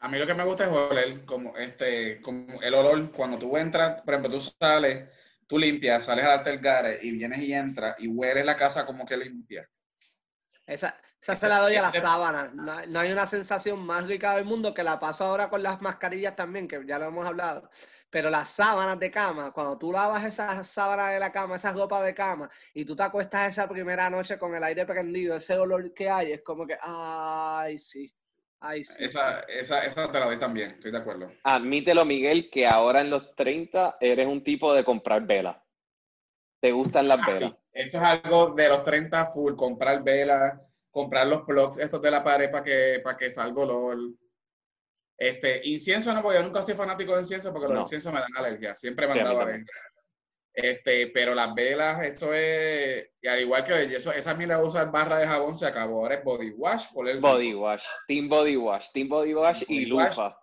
A 0.00 0.08
mí 0.08 0.18
lo 0.18 0.26
que 0.26 0.34
me 0.34 0.44
gusta 0.44 0.66
es 0.66 0.70
oler, 0.70 1.24
como 1.24 1.56
este, 1.56 2.20
como 2.20 2.60
el 2.60 2.74
olor, 2.74 3.10
cuando 3.12 3.38
tú 3.38 3.56
entras, 3.56 4.02
por 4.02 4.12
ejemplo, 4.12 4.32
tú 4.32 4.52
sales, 4.60 5.08
tú 5.46 5.58
limpias, 5.58 6.04
sales 6.04 6.26
a 6.26 6.28
darte 6.28 6.50
el 6.50 6.58
gare 6.58 6.98
y 7.00 7.12
vienes 7.12 7.40
y 7.40 7.54
entras 7.54 7.94
y 7.98 8.06
hueles 8.06 8.44
la 8.44 8.58
casa 8.58 8.84
como 8.84 9.06
que 9.06 9.16
limpia. 9.16 9.66
Esa, 10.66 10.94
esa 11.22 11.36
se 11.36 11.48
la 11.48 11.58
doy 11.58 11.76
a 11.76 11.82
la 11.82 11.90
sábana. 11.90 12.50
No, 12.52 12.98
hay 12.98 13.12
una 13.12 13.26
sensación 13.26 13.78
más 13.86 14.04
rica 14.08 14.34
del 14.34 14.44
mundo 14.44 14.74
que 14.74 14.82
la 14.82 14.98
paso 14.98 15.24
ahora 15.24 15.48
con 15.48 15.62
las 15.62 15.80
mascarillas 15.80 16.34
también, 16.34 16.66
que 16.66 16.84
ya 16.84 16.98
lo 16.98 17.06
hemos 17.06 17.24
hablado. 17.24 17.70
Pero 18.10 18.28
las 18.28 18.48
sábanas 18.48 18.98
de 18.98 19.08
cama, 19.08 19.52
cuando 19.52 19.78
tú 19.78 19.92
lavas 19.92 20.24
esas 20.24 20.66
sábanas 20.66 21.12
de 21.12 21.20
la 21.20 21.30
cama, 21.30 21.54
esas 21.54 21.74
ropas 21.74 22.04
de 22.04 22.12
cama, 22.12 22.50
y 22.74 22.84
tú 22.84 22.96
te 22.96 23.04
acuestas 23.04 23.52
esa 23.52 23.68
primera 23.68 24.10
noche 24.10 24.36
con 24.36 24.52
el 24.56 24.64
aire 24.64 24.84
prendido, 24.84 25.36
ese 25.36 25.56
olor 25.56 25.94
que 25.94 26.10
hay, 26.10 26.32
es 26.32 26.42
como 26.42 26.66
que, 26.66 26.76
ay, 26.82 27.78
sí. 27.78 28.12
Ay, 28.58 28.82
sí, 28.82 29.04
esa, 29.04 29.40
Esa, 29.40 29.84
esa 29.84 30.10
te 30.10 30.18
la 30.18 30.26
doy 30.26 30.38
también, 30.38 30.70
estoy 30.72 30.90
de 30.90 30.98
acuerdo. 30.98 31.32
Admítelo, 31.44 32.04
Miguel, 32.04 32.50
que 32.50 32.66
ahora 32.66 33.00
en 33.00 33.10
los 33.10 33.34
30 33.36 33.98
eres 34.00 34.26
un 34.26 34.42
tipo 34.42 34.74
de 34.74 34.84
comprar 34.84 35.24
velas. 35.24 35.56
¿Te 36.60 36.72
gustan 36.72 37.06
las 37.06 37.18
ah, 37.20 37.26
velas? 37.26 37.52
Eso 37.72 37.98
es 37.98 38.04
algo 38.04 38.54
de 38.54 38.68
los 38.68 38.82
30 38.82 39.26
full, 39.26 39.54
comprar 39.54 40.02
velas 40.02 40.60
comprar 40.92 41.26
los 41.26 41.42
plugs 41.42 41.78
esos 41.78 42.00
de 42.00 42.10
la 42.10 42.22
pared 42.22 42.50
para 42.50 42.62
que, 42.62 43.00
para 43.02 43.16
que 43.16 43.30
salga 43.30 43.62
olor. 43.62 43.98
Este, 45.18 45.60
incienso 45.68 46.12
no, 46.12 46.22
porque 46.22 46.38
yo 46.38 46.44
nunca 46.44 46.62
soy 46.62 46.74
fanático 46.74 47.14
de 47.14 47.20
incienso 47.20 47.52
porque 47.52 47.68
los 47.68 47.80
inciensos 47.80 48.12
me 48.12 48.20
dan 48.20 48.36
alergia. 48.36 48.76
Siempre 48.76 49.06
me 49.06 49.14
han 49.14 49.24
dado 49.24 49.40
alergia. 49.40 49.72
Este, 50.54 51.06
pero 51.06 51.34
las 51.34 51.54
velas, 51.54 52.04
eso 52.04 52.34
es, 52.34 53.08
y 53.22 53.26
al 53.26 53.40
igual 53.40 53.64
que 53.64 53.84
eso, 53.84 54.12
esa 54.12 54.34
mira 54.34 54.62
usar 54.62 54.90
barra 54.90 55.18
de 55.18 55.26
jabón 55.26 55.56
se 55.56 55.64
acabó. 55.64 56.02
Ahora 56.02 56.16
es 56.16 56.24
body 56.24 56.50
wash. 56.50 56.92
Body 56.92 57.54
wash, 57.54 57.84
team 58.06 58.28
body 58.28 58.56
wash, 58.56 58.90
team 58.92 59.08
body 59.08 59.32
wash 59.32 59.64
y 59.68 59.86
lufa. 59.86 60.38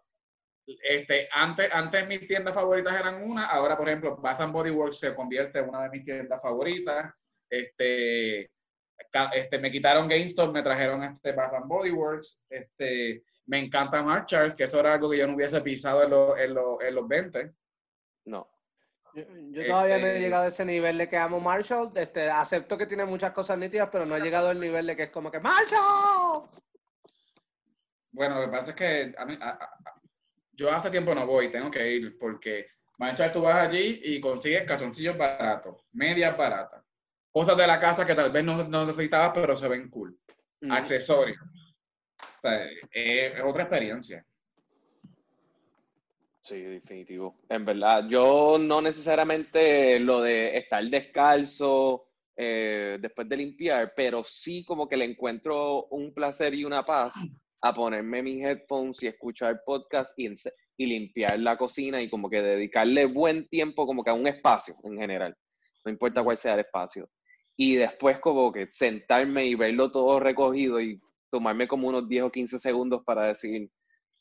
Este, 0.65 1.27
antes, 1.31 1.69
antes 1.71 2.07
mis 2.07 2.27
tiendas 2.27 2.55
favoritas 2.55 2.99
eran 2.99 3.21
una, 3.23 3.45
ahora 3.45 3.77
por 3.77 3.87
ejemplo 3.87 4.17
Bath 4.17 4.41
and 4.41 4.53
Body 4.53 4.69
Works 4.69 4.99
se 4.99 5.15
convierte 5.15 5.59
en 5.59 5.69
una 5.69 5.83
de 5.83 5.89
mis 5.89 6.03
tiendas 6.03 6.41
favoritas. 6.41 7.13
Este, 7.49 8.51
este, 9.33 9.59
me 9.59 9.71
quitaron 9.71 10.07
GameStop, 10.07 10.53
me 10.53 10.61
trajeron 10.61 11.03
este 11.03 11.31
Bath 11.31 11.53
and 11.53 11.67
Body 11.67 11.91
Works, 11.91 12.41
este, 12.49 13.23
me 13.45 13.59
encanta 13.59 14.03
Marshall, 14.03 14.55
que 14.55 14.65
eso 14.65 14.79
era 14.79 14.93
algo 14.93 15.09
que 15.09 15.17
yo 15.17 15.27
no 15.27 15.35
hubiese 15.35 15.59
pisado 15.61 16.37
en, 16.37 16.49
en, 16.49 16.95
los 16.95 17.07
20. 17.07 17.51
No. 18.25 18.47
Yo, 19.15 19.65
todavía 19.65 19.97
no 19.97 20.05
he 20.05 20.09
este, 20.09 20.19
llegado 20.19 20.43
a 20.43 20.47
ese 20.49 20.65
nivel 20.65 20.97
de 20.99 21.09
que 21.09 21.17
amo 21.17 21.39
Marshall. 21.39 21.91
Este, 21.95 22.29
acepto 22.29 22.77
que 22.77 22.85
tiene 22.85 23.05
muchas 23.05 23.31
cosas 23.31 23.57
nítidas, 23.57 23.89
pero 23.91 24.05
no 24.05 24.15
he 24.15 24.21
llegado 24.21 24.49
al 24.49 24.59
nivel 24.59 24.85
de 24.85 24.95
que 24.95 25.03
es 25.03 25.09
como 25.09 25.31
que 25.31 25.39
¡Marshall! 25.39 26.47
Bueno, 28.11 28.35
lo 28.35 28.41
que 28.41 28.51
pasa 28.51 28.71
es 28.71 28.75
que 28.75 29.15
yo 30.53 30.71
hace 30.71 30.91
tiempo 30.91 31.15
no 31.15 31.25
voy, 31.25 31.49
tengo 31.49 31.71
que 31.71 31.89
ir 31.89 32.17
porque 32.19 32.67
Marshall 32.97 33.31
tú 33.31 33.41
vas 33.41 33.67
allí 33.67 34.01
y 34.03 34.19
consigues 34.19 34.65
calzoncillos 34.65 35.17
baratos, 35.17 35.87
medias 35.93 36.37
baratas, 36.37 36.83
cosas 37.31 37.57
de 37.57 37.67
la 37.67 37.79
casa 37.79 38.05
que 38.05 38.15
tal 38.15 38.31
vez 38.31 38.43
no, 38.43 38.63
no 38.67 38.85
necesitabas, 38.85 39.31
pero 39.33 39.55
se 39.55 39.67
ven 39.67 39.89
cool. 39.89 40.17
Accesorios. 40.69 41.37
O 41.41 42.41
sea, 42.41 42.65
es, 42.91 43.41
otra 43.43 43.63
experiencia. 43.63 44.25
Sí, 46.41 46.59
definitivo. 46.61 47.37
En 47.47 47.63
verdad, 47.63 48.05
yo 48.07 48.57
no 48.59 48.81
necesariamente 48.81 49.99
lo 49.99 50.21
de 50.21 50.57
estar 50.57 50.83
descalzo 50.83 52.07
eh, 52.35 52.97
después 52.99 53.29
de 53.29 53.37
limpiar, 53.37 53.93
pero 53.95 54.23
sí 54.23 54.65
como 54.65 54.87
que 54.87 54.97
le 54.97 55.05
encuentro 55.05 55.85
un 55.87 56.13
placer 56.13 56.53
y 56.55 56.65
una 56.65 56.83
paz 56.83 57.13
a 57.61 57.73
ponerme 57.73 58.23
mis 58.23 58.43
headphones 58.43 59.03
y 59.03 59.07
escuchar 59.07 59.61
podcast 59.65 60.17
y, 60.17 60.33
y 60.77 60.85
limpiar 60.85 61.39
la 61.39 61.57
cocina 61.57 62.01
y 62.01 62.09
como 62.09 62.29
que 62.29 62.41
dedicarle 62.41 63.05
buen 63.05 63.47
tiempo 63.49 63.85
como 63.85 64.03
que 64.03 64.09
a 64.09 64.13
un 64.13 64.27
espacio 64.27 64.75
en 64.85 64.97
general. 64.97 65.35
No 65.85 65.91
importa 65.91 66.23
cuál 66.23 66.37
sea 66.37 66.53
el 66.53 66.61
espacio 66.61 67.09
y 67.61 67.75
después 67.75 68.21
como 68.21 68.53
que 68.53 68.67
sentarme 68.71 69.45
y 69.45 69.53
verlo 69.53 69.91
todo 69.91 70.17
recogido 70.21 70.79
y 70.79 70.97
tomarme 71.29 71.67
como 71.67 71.89
unos 71.89 72.07
10 72.07 72.23
o 72.23 72.31
15 72.31 72.57
segundos 72.57 73.03
para 73.05 73.27
decir, 73.27 73.69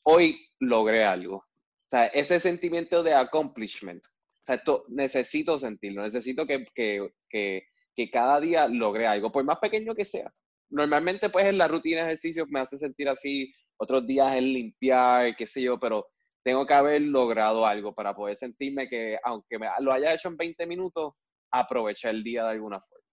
hoy 0.02 0.44
logré 0.58 1.04
algo. 1.04 1.36
O 1.36 1.88
sea, 1.88 2.06
ese 2.06 2.40
sentimiento 2.40 3.04
de 3.04 3.14
accomplishment, 3.14 4.04
o 4.04 4.44
sea, 4.44 4.56
esto 4.56 4.86
necesito 4.88 5.56
sentirlo, 5.56 6.02
necesito 6.02 6.48
que, 6.48 6.66
que, 6.74 7.10
que, 7.30 7.62
que, 7.94 8.10
cada 8.10 8.40
día 8.40 8.66
logre 8.66 9.06
algo, 9.06 9.30
por 9.30 9.44
más 9.44 9.60
pequeño 9.60 9.94
que 9.94 10.04
sea. 10.04 10.34
Normalmente 10.68 11.30
pues 11.30 11.44
en 11.44 11.58
la 11.58 11.68
rutina 11.68 12.00
de 12.00 12.06
ejercicio 12.06 12.44
me 12.48 12.58
hace 12.58 12.76
sentir 12.76 13.08
así, 13.08 13.54
otros 13.76 14.04
días 14.04 14.34
en 14.34 14.52
limpiar, 14.52 15.36
qué 15.36 15.46
sé 15.46 15.62
yo, 15.62 15.78
pero 15.78 16.08
tengo 16.42 16.66
que 16.66 16.74
haber 16.74 17.02
logrado 17.02 17.64
algo 17.64 17.94
para 17.94 18.16
poder 18.16 18.36
sentirme 18.36 18.88
que 18.88 19.16
aunque 19.22 19.60
me, 19.60 19.68
lo 19.78 19.92
haya 19.92 20.12
hecho 20.12 20.26
en 20.26 20.36
20 20.36 20.66
minutos, 20.66 21.12
aproveché 21.52 22.10
el 22.10 22.24
día 22.24 22.42
de 22.42 22.50
alguna 22.50 22.80
forma. 22.80 23.07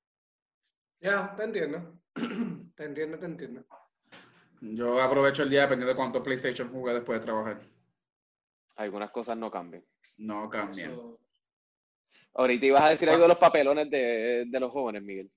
Ya, 1.02 1.34
te 1.36 1.44
entiendo. 1.44 2.00
te 2.76 2.84
entiendo, 2.86 3.20
te 3.20 3.26
entiendo. 3.26 3.66
Yo 4.62 5.02
aprovecho 5.02 5.44
el 5.44 5.50
día 5.50 5.62
dependiendo 5.62 5.94
de 5.94 5.96
cuánto 5.98 6.24
PlayStation 6.24 6.70
jugué 6.72 6.94
después 6.94 7.20
de 7.20 7.26
trabajar. 7.26 7.58
Algunas 8.78 9.12
cosas 9.12 9.38
no 9.38 9.52
cambian. 9.52 9.84
No 10.18 10.50
cambian. 10.50 10.92
Eso- 10.94 11.20
Ahorita 12.38 12.66
ibas 12.66 12.82
a 12.84 12.90
decir 12.90 13.10
algo 13.10 13.22
de 13.24 13.30
los 13.30 13.38
papelones 13.38 13.90
de, 13.90 14.44
de 14.48 14.60
los 14.60 14.70
jóvenes, 14.70 15.02
Miguel. 15.02 15.32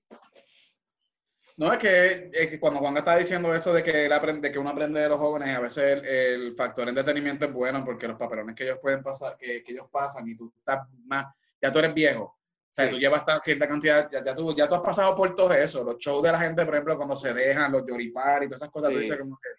No, 1.55 1.71
es 1.71 1.77
que, 1.79 2.29
es 2.33 2.49
que 2.49 2.59
cuando 2.59 2.79
Juan 2.81 2.97
estaba 2.97 3.17
diciendo 3.17 3.53
esto 3.55 3.73
de 3.73 3.83
que, 3.83 4.05
él 4.05 4.11
aprende, 4.11 4.51
que 4.51 4.59
uno 4.59 4.69
aprende 4.69 4.99
de 4.99 5.07
los 5.09 5.17
jóvenes, 5.17 5.55
a 5.55 5.61
veces 5.61 6.01
el, 6.01 6.05
el 6.05 6.53
factor 6.53 6.89
entretenimiento 6.89 7.45
es 7.45 7.53
bueno 7.53 7.85
porque 7.85 8.07
los 8.07 8.17
papelones 8.17 8.53
que 8.55 8.63
ellos 8.65 8.79
pueden 8.81 9.01
pasar, 9.01 9.37
que, 9.37 9.63
que 9.63 9.71
ellos 9.73 9.87
pasan 9.89 10.27
y 10.27 10.35
tú 10.35 10.51
estás 10.57 10.87
más, 11.05 11.25
ya 11.61 11.71
tú 11.71 11.79
eres 11.79 11.93
viejo. 11.93 12.38
O 12.69 12.73
sea, 12.73 12.85
Sí. 12.85 12.91
tú 12.91 12.97
llevas 12.99 13.23
cierta 13.43 13.67
cantidad, 13.67 14.09
ya, 14.11 14.23
ya, 14.23 14.35
tú, 14.35 14.55
ya 14.55 14.67
tú 14.69 14.75
has 14.75 14.81
pasado 14.81 15.15
por 15.15 15.33
todo 15.33 15.51
eso. 15.53 15.83
Los 15.83 15.97
shows 15.97 16.21
de 16.23 16.31
la 16.31 16.39
gente, 16.39 16.63
por 16.65 16.75
ejemplo, 16.75 16.95
cuando 16.97 17.15
se 17.15 17.33
dejan, 17.33 17.71
los 17.71 17.83
yoripar 17.87 18.43
y 18.43 18.47
todas 18.47 18.61
esas 18.61 18.71
cosas, 18.71 18.89
tú 18.91 18.95
Sí. 18.97 19.01
dices 19.01 19.17
como 19.17 19.37
que, 19.41 19.49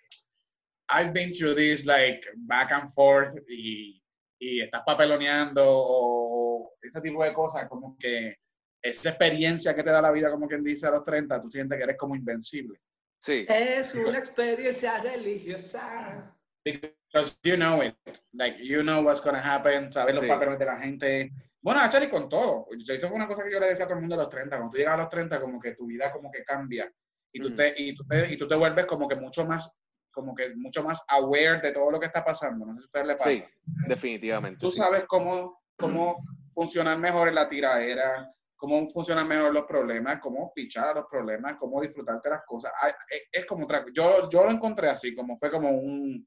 I've 0.92 1.12
been 1.12 1.32
through 1.32 1.54
this, 1.56 1.84
like, 1.86 2.20
back 2.36 2.72
and 2.72 2.88
forth 2.88 3.34
y, 3.48 4.02
y 4.40 4.60
estás 4.62 4.82
papeloneando 4.86 5.62
o 5.66 6.74
ese 6.82 7.00
tipo 7.00 7.22
de 7.22 7.32
cosas, 7.32 7.68
como 7.68 7.96
que 7.98 8.36
esa 8.82 9.10
experiencia 9.10 9.74
que 9.74 9.82
te 9.82 9.90
da 9.90 10.00
la 10.00 10.10
vida, 10.12 10.30
como 10.30 10.48
quien 10.48 10.62
dice 10.64 10.86
a 10.86 10.90
los 10.92 11.02
30, 11.04 11.40
tú 11.40 11.50
sientes 11.50 11.76
que 11.76 11.84
eres 11.84 11.96
como 11.98 12.14
invencible. 12.16 12.80
Sí, 13.22 13.44
Es 13.48 13.94
una 13.94 14.18
experiencia 14.18 14.98
religiosa. 15.02 16.34
Because 16.64 17.38
you 17.42 17.56
know 17.56 17.82
it, 17.82 17.94
like, 18.32 18.58
you 18.62 18.82
know 18.82 19.02
what's 19.02 19.20
going 19.20 19.34
to 19.36 19.42
happen, 19.42 19.92
sabes 19.92 20.14
los 20.14 20.24
Sí. 20.24 20.28
papeles 20.28 20.58
de 20.58 20.64
la 20.64 20.78
gente. 20.78 21.32
Bueno, 21.62 21.80
actually 21.80 22.08
con 22.08 22.28
todo. 22.28 22.66
Esto 22.70 23.08
fue 23.08 23.16
una 23.16 23.28
cosa 23.28 23.44
que 23.44 23.52
yo 23.52 23.60
le 23.60 23.68
decía 23.68 23.84
a 23.84 23.88
todo 23.88 23.96
el 23.96 24.02
mundo 24.02 24.14
a 24.16 24.18
los 24.24 24.28
30. 24.28 24.56
Cuando 24.56 24.70
tú 24.70 24.78
llegas 24.78 24.94
a 24.94 24.98
los 24.98 25.08
30, 25.08 25.40
como 25.40 25.60
que 25.60 25.74
tu 25.74 25.86
vida 25.86 26.10
como 26.12 26.30
que 26.30 26.42
cambia. 26.44 26.90
Y 27.32 27.40
tú, 27.40 27.50
Mm. 27.50 27.54
te, 27.56 27.74
y, 27.76 27.94
tú 27.94 28.04
te, 28.06 28.32
y 28.32 28.36
tú 28.36 28.48
te 28.48 28.54
vuelves 28.56 28.86
como 28.86 29.06
que 29.08 29.16
mucho 29.16 29.44
más 29.44 29.72
como 30.12 30.34
que 30.34 30.52
mucho 30.56 30.82
más 30.82 31.04
aware 31.06 31.60
de 31.60 31.70
todo 31.70 31.90
lo 31.92 32.00
que 32.00 32.06
está 32.06 32.24
pasando. 32.24 32.66
No 32.66 32.74
sé 32.74 32.80
si 32.82 32.84
a 32.84 32.86
ustedes 32.86 33.06
les 33.06 33.18
pasa. 33.18 33.30
sí, 33.32 33.44
definitivamente. 33.86 34.58
Tú 34.58 34.70
sí. 34.70 34.78
sabes 34.78 35.04
cómo, 35.06 35.60
cómo 35.76 36.16
funcionar 36.52 36.98
mejor 36.98 37.28
en 37.28 37.36
la 37.36 37.48
tiradera, 37.48 38.28
cómo 38.56 38.88
funcionan 38.88 39.28
mejor 39.28 39.54
los 39.54 39.66
problemas, 39.66 40.18
cómo 40.20 40.52
pichar 40.52 40.88
a 40.88 40.94
los 40.94 41.06
problemas, 41.08 41.56
cómo 41.60 41.80
disfrutarte 41.80 42.28
las 42.28 42.42
cosas. 42.44 42.72
Es, 43.08 43.22
es 43.30 43.46
como 43.46 43.64
otra 43.64 43.84
yo, 43.94 44.28
yo 44.28 44.42
lo 44.44 44.50
encontré 44.50 44.88
así, 44.90 45.14
como 45.14 45.36
fue 45.38 45.48
como 45.48 45.70
un, 45.70 46.26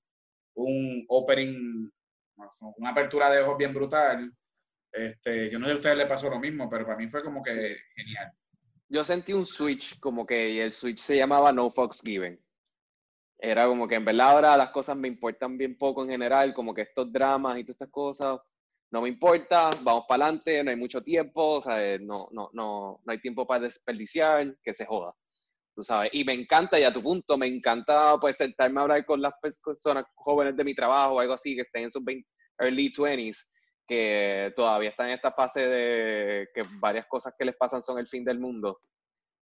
un 0.56 1.06
opening, 1.10 1.90
una 2.78 2.90
apertura 2.92 3.30
de 3.30 3.42
ojos 3.42 3.58
bien 3.58 3.74
brutal. 3.74 4.32
Este, 4.94 5.50
yo 5.50 5.58
no 5.58 5.66
sé 5.66 5.72
si 5.72 5.76
a 5.76 5.78
ustedes 5.78 5.98
les 5.98 6.08
pasó 6.08 6.30
lo 6.30 6.40
mismo, 6.40 6.70
pero 6.70 6.86
para 6.86 6.98
mí 6.98 7.08
fue 7.08 7.24
como 7.24 7.42
que 7.42 7.52
Sí. 7.52 7.76
genial. 7.96 8.32
Yo 8.90 9.04
sentí 9.04 9.34
un 9.34 9.46
switch, 9.46 10.00
como 10.00 10.26
que 10.26 10.52
y 10.52 10.60
el 10.60 10.72
switch 10.72 11.00
se 11.00 11.18
llamaba 11.18 11.52
No 11.52 11.72
Fox 11.72 12.02
Given. 12.04 12.40
Era 13.40 13.66
como 13.66 13.88
que 13.88 13.96
en 13.96 14.06
verdad 14.06 14.30
ahora 14.30 14.56
las 14.56 14.70
cosas 14.70 14.96
me 14.96 15.08
importan 15.08 15.58
bien 15.58 15.78
poco 15.78 16.04
en 16.04 16.10
general, 16.12 16.54
como 16.54 16.74
que 16.74 16.84
estos 16.84 17.12
dramas 17.12 17.58
y 17.58 17.64
todas 17.64 17.76
estas 17.76 17.90
cosas, 17.90 18.40
no 18.92 19.02
me 19.02 19.10
importa, 19.10 19.72
vamos 19.82 20.06
para 20.08 20.26
adelante, 20.26 20.64
no 20.64 20.70
hay 20.70 20.78
mucho 20.78 21.02
tiempo, 21.02 21.56
o 21.56 21.62
sea, 21.62 21.98
no, 21.98 22.28
no, 22.32 22.50
no, 22.54 23.02
no 23.04 23.12
hay 23.12 23.20
tiempo 23.20 23.48
para 23.48 23.62
desperdiciar, 23.62 24.56
que 24.64 24.74
se 24.74 24.86
joda, 24.86 25.14
tú 25.76 25.82
sabes. 25.82 26.12
Y 26.14 26.24
me 26.24 26.34
encanta, 26.34 26.80
y 26.80 26.84
a 26.84 26.94
tu 26.94 27.02
punto, 27.02 27.36
me 27.36 27.48
encanta 27.48 28.18
pues 28.22 28.38
sentarme 28.38 28.80
a 28.80 28.84
hablar 28.84 29.06
con 29.06 29.20
las 29.22 29.34
personas 29.42 30.06
jóvenes 30.14 30.56
de 30.56 30.64
mi 30.64 30.76
trabajo 30.76 31.16
o 31.16 31.20
algo 31.20 31.34
así, 31.34 31.56
que 31.56 31.62
estén 31.64 31.86
en 31.86 31.92
sus 31.92 32.06
20, 32.06 32.30
early 32.60 32.94
20s, 32.94 33.50
que 33.88 34.54
todavía 34.56 34.90
están 34.90 35.08
en 35.08 35.14
esta 35.16 35.32
fase 35.32 35.68
de 35.68 36.50
que 36.54 36.64
varias 36.80 37.06
cosas 37.08 37.34
que 37.38 37.46
les 37.46 37.56
pasan 37.56 37.82
son 37.82 38.00
el 38.00 38.08
fin 38.08 38.24
del 38.24 38.40
mundo. 38.40 38.82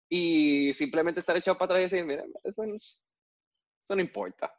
Y 0.08 0.72
simplemente 0.72 1.20
estar 1.20 1.36
echado 1.36 1.56
para 1.56 1.74
atrás 1.74 1.80
y 1.80 1.82
decir, 1.96 2.04
mira, 2.04 2.24
eso, 2.44 2.66
no- 2.66 2.74
eso 2.76 3.94
no 3.96 4.00
importa. 4.00 4.52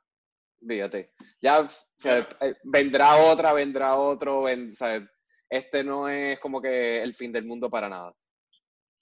Fíjate. 0.65 1.11
Ya 1.41 1.59
o 1.61 1.67
sea, 1.97 2.27
eh, 2.41 2.55
vendrá 2.63 3.17
otra, 3.17 3.53
vendrá 3.53 3.95
otro. 3.95 4.43
ven- 4.43 4.71
o 4.71 4.75
sea, 4.75 5.05
este 5.49 5.83
no 5.83 6.07
es 6.09 6.39
como 6.39 6.61
que 6.61 7.03
el 7.03 7.13
fin 7.13 7.31
del 7.31 7.45
mundo 7.45 7.69
para 7.69 7.89
nada. 7.89 8.15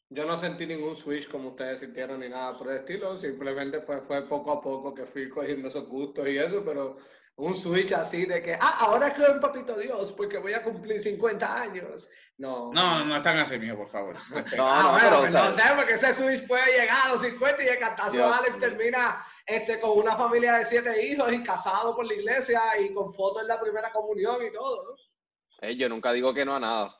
Yo 0.10 0.26
no 0.26 0.38
sentí 0.38 0.66
ningún 0.66 0.98
switch 0.98 1.30
como 1.30 1.50
ustedes 1.50 1.80
sintieron 1.80 2.20
ni 2.20 2.28
nada 2.28 2.58
por 2.58 2.70
el 2.70 2.80
estilo, 2.80 3.16
simplemente 3.18 3.80
pues 3.80 4.02
fue 4.04 4.28
poco 4.28 4.52
a 4.52 4.60
poco 4.62 4.94
que 4.94 5.06
fui 5.06 5.30
cogiendo 5.30 5.70
esos 5.70 5.88
gustos 5.88 6.28
y 6.28 6.38
eso, 6.38 6.66
pero 6.66 6.98
un 7.36 7.56
switch 7.56 7.92
así 7.94 8.26
de 8.26 8.42
que, 8.42 8.54
ah, 8.54 8.78
ahora 8.82 9.14
creo 9.14 9.32
en 9.32 9.40
Papito 9.40 9.76
Dios 9.76 10.12
porque 10.12 10.38
voy 10.38 10.54
a 10.54 10.62
cumplir 10.62 11.00
50 11.00 11.62
años. 11.62 12.10
No. 12.38 12.72
No, 12.74 13.04
no 13.06 13.16
están 13.16 13.38
así, 13.38 13.58
mijo, 13.58 13.78
por 13.78 13.88
favor. 13.88 14.16
No, 14.58 14.70
ah, 14.70 14.84
no, 14.84 14.92
bueno, 14.92 15.00
pero, 15.02 15.18
o 15.20 15.32
sea, 15.32 15.46
no 15.46 15.54
sé, 15.54 15.62
porque 15.76 15.94
ese 15.94 16.14
switch 16.14 16.48
puede 16.48 16.80
llegar 16.80 17.08
a 17.08 17.12
los 17.12 17.22
50 17.22 17.64
y 17.64 17.68
el 17.68 17.80
cantazo 17.80 18.12
Dios 18.12 18.38
Alex 18.40 18.58
mío. 18.58 18.60
termina 18.60 19.26
este, 19.46 19.80
con 19.80 19.98
una 19.98 20.16
familia 20.16 20.54
de 20.54 20.66
siete 20.66 21.06
hijos 21.08 21.32
y 21.34 21.44
casado 21.44 21.96
por 21.96 22.06
la 22.06 22.14
iglesia 22.14 22.62
y 22.80 22.94
con 22.94 23.14
fotos 23.14 23.42
en 23.42 23.48
la 23.48 23.60
primera 23.60 23.92
comunión 23.92 24.38
y 24.46 24.52
todo. 24.52 24.84
¿no? 24.84 25.70
yo 25.70 25.90
nunca 25.90 26.12
digo 26.12 26.34
que 26.34 26.46
no 26.46 26.56
a 26.56 26.60
nada. 26.60 26.98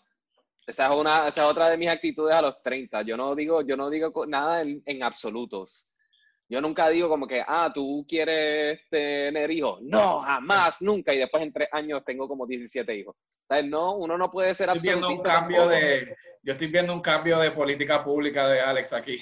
Esa 0.66 0.86
es, 0.86 0.96
una, 0.96 1.28
esa 1.28 1.44
es 1.44 1.50
otra 1.50 1.70
de 1.70 1.78
mis 1.78 1.90
actitudes 1.90 2.34
a 2.36 2.42
los 2.42 2.62
30. 2.62 3.02
Yo 3.02 3.18
no 3.18 3.36
digo, 3.36 3.62
yo 3.62 3.76
no 3.76 3.90
digo 3.90 4.12
nada 4.28 4.62
en, 4.62 4.82
en 4.86 5.04
absolutos. 5.04 5.91
Yo 6.52 6.60
nunca 6.60 6.90
digo 6.90 7.08
como 7.08 7.26
que, 7.28 7.42
ah, 7.48 7.72
tú 7.74 8.06
quieres 8.06 8.82
tener 8.90 9.50
hijos. 9.50 9.80
No, 9.84 10.20
jamás, 10.20 10.82
nunca. 10.82 11.14
Y 11.14 11.20
después 11.20 11.42
en 11.44 11.54
tres 11.54 11.70
años 11.72 12.04
tengo 12.06 12.28
como 12.28 12.46
17 12.46 12.94
hijos. 12.94 13.16
¿Sabes? 13.48 13.66
No, 13.68 13.96
uno 13.96 14.18
no 14.18 14.30
puede 14.30 14.54
ser 14.54 14.68
Estoy 14.68 14.90
viendo 14.90 15.08
un 15.08 15.22
cambio 15.22 15.60
tampoco. 15.60 15.80
de, 15.80 16.14
yo 16.44 16.52
estoy 16.52 16.68
viendo 16.68 16.94
un 16.94 17.00
cambio 17.00 17.40
de 17.40 17.52
política 17.52 18.04
pública 18.04 18.50
de 18.50 18.60
Alex 18.60 18.92
aquí. 18.92 19.18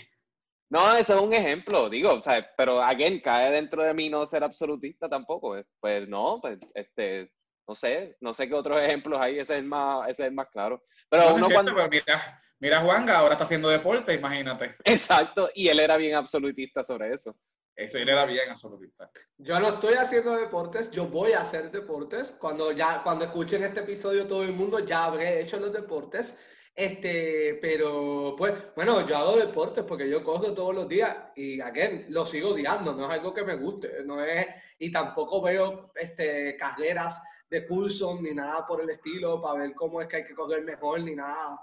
No, 0.71 0.95
ese 0.95 1.13
es 1.13 1.21
un 1.21 1.31
ejemplo, 1.31 1.87
digo, 1.87 2.13
o 2.13 2.21
sea, 2.21 2.49
pero 2.57 2.81
again, 2.81 3.21
cae 3.21 3.51
dentro 3.51 3.83
de 3.83 3.93
mí 3.93 4.09
no 4.09 4.25
ser 4.25 4.43
absolutista 4.43 5.07
tampoco. 5.07 5.55
Pues 5.79 6.09
no, 6.09 6.39
pues 6.41 6.57
este, 6.73 7.31
no 7.69 7.75
sé, 7.75 8.17
no 8.19 8.33
sé 8.33 8.49
qué 8.49 8.55
otros 8.55 8.81
ejemplos 8.81 9.19
hay, 9.21 9.37
ese 9.37 9.59
es 9.59 9.63
más, 9.63 10.09
ese 10.09 10.25
es 10.25 10.33
más 10.33 10.47
claro. 10.49 10.83
Pero 11.07 11.23
No, 11.23 11.29
no 11.29 11.35
uno 11.35 11.41
es 11.43 11.47
cierto, 11.49 11.71
cuando, 11.71 11.75
pero 11.75 12.03
mira, 12.03 12.41
mira 12.57 12.79
a 12.79 12.81
Juanga, 12.81 13.19
ahora 13.19 13.33
está 13.33 13.43
haciendo 13.43 13.69
deporte, 13.69 14.11
imagínate. 14.11 14.73
exacto, 14.83 15.51
y 15.53 15.67
él 15.67 15.79
era 15.79 15.95
bien 15.95 16.15
absolutista 16.15 16.83
sobre 16.83 17.13
eso. 17.13 17.37
Ese 17.75 18.01
era 18.01 18.25
bien 18.25 18.49
absolutista. 18.49 19.11
Yo 19.37 19.59
no 19.59 19.69
estoy 19.69 19.93
haciendo 19.93 20.35
deportes, 20.35 20.89
yo 20.89 21.05
voy 21.07 21.33
a 21.33 21.41
hacer 21.41 21.69
deportes. 21.71 22.35
Cuando 22.41 22.71
ya, 22.71 23.01
cuando 23.03 23.23
escuchen 23.23 23.63
este 23.63 23.81
episodio, 23.81 24.25
todo 24.27 24.43
el 24.43 24.51
mundo 24.51 24.79
ya 24.79 25.05
habré 25.05 25.39
hecho 25.39 25.59
los 25.59 25.71
deportes. 25.71 26.37
Este, 26.75 27.59
pero 27.61 28.35
pues, 28.37 28.53
bueno, 28.75 29.05
yo 29.07 29.17
hago 29.17 29.37
deportes 29.37 29.83
porque 29.85 30.09
yo 30.09 30.23
corro 30.23 30.53
todos 30.53 30.73
los 30.73 30.87
días 30.87 31.15
y 31.35 31.59
again, 31.61 32.05
lo 32.09 32.25
sigo 32.25 32.49
odiando, 32.49 32.93
no 32.93 33.05
es 33.05 33.19
algo 33.19 33.33
que 33.33 33.43
me 33.43 33.55
guste, 33.55 34.03
no 34.05 34.23
es, 34.23 34.47
y 34.77 34.89
tampoco 34.91 35.41
veo 35.41 35.91
este, 35.95 36.55
carreras 36.55 37.21
de 37.49 37.67
cursos 37.67 38.21
ni 38.21 38.31
nada 38.31 38.65
por 38.67 38.81
el 38.81 38.89
estilo 38.89 39.41
para 39.41 39.61
ver 39.61 39.73
cómo 39.73 40.01
es 40.01 40.07
que 40.07 40.17
hay 40.17 40.23
que 40.23 40.35
correr 40.35 40.63
mejor 40.63 41.01
ni 41.01 41.15
nada. 41.15 41.59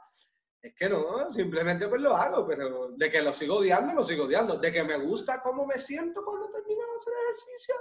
Es 0.60 0.74
que 0.74 0.88
no, 0.88 1.30
simplemente 1.30 1.86
pues 1.86 2.00
lo 2.00 2.14
hago, 2.14 2.46
pero 2.46 2.88
de 2.88 3.10
que 3.10 3.22
lo 3.22 3.32
sigo 3.32 3.56
odiando, 3.58 3.94
lo 3.94 4.04
sigo 4.04 4.24
odiando. 4.24 4.58
De 4.58 4.72
que 4.72 4.82
me 4.82 4.98
gusta 4.98 5.40
cómo 5.40 5.64
me 5.64 5.78
siento 5.78 6.24
cuando 6.24 6.50
termino 6.50 6.80
de 6.80 6.96
hacer 6.98 7.12
ejercicio, 7.22 7.74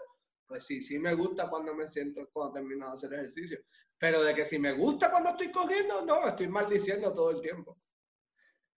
pues 0.45 0.65
sí, 0.65 0.81
sí 0.81 0.99
me 0.99 1.15
gusta 1.15 1.49
cuando 1.49 1.73
me 1.73 1.87
siento 1.87 2.29
cuando 2.31 2.53
termino 2.53 2.87
de 2.87 2.93
hacer 2.93 3.13
ejercicio. 3.13 3.59
Pero 3.97 4.21
de 4.21 4.35
que 4.35 4.45
si 4.45 4.59
me 4.59 4.73
gusta 4.73 5.09
cuando 5.09 5.31
estoy 5.31 5.51
corriendo, 5.51 6.05
no, 6.05 6.27
estoy 6.27 6.47
maldiciendo 6.47 7.11
todo 7.11 7.31
el 7.31 7.41
tiempo. 7.41 7.75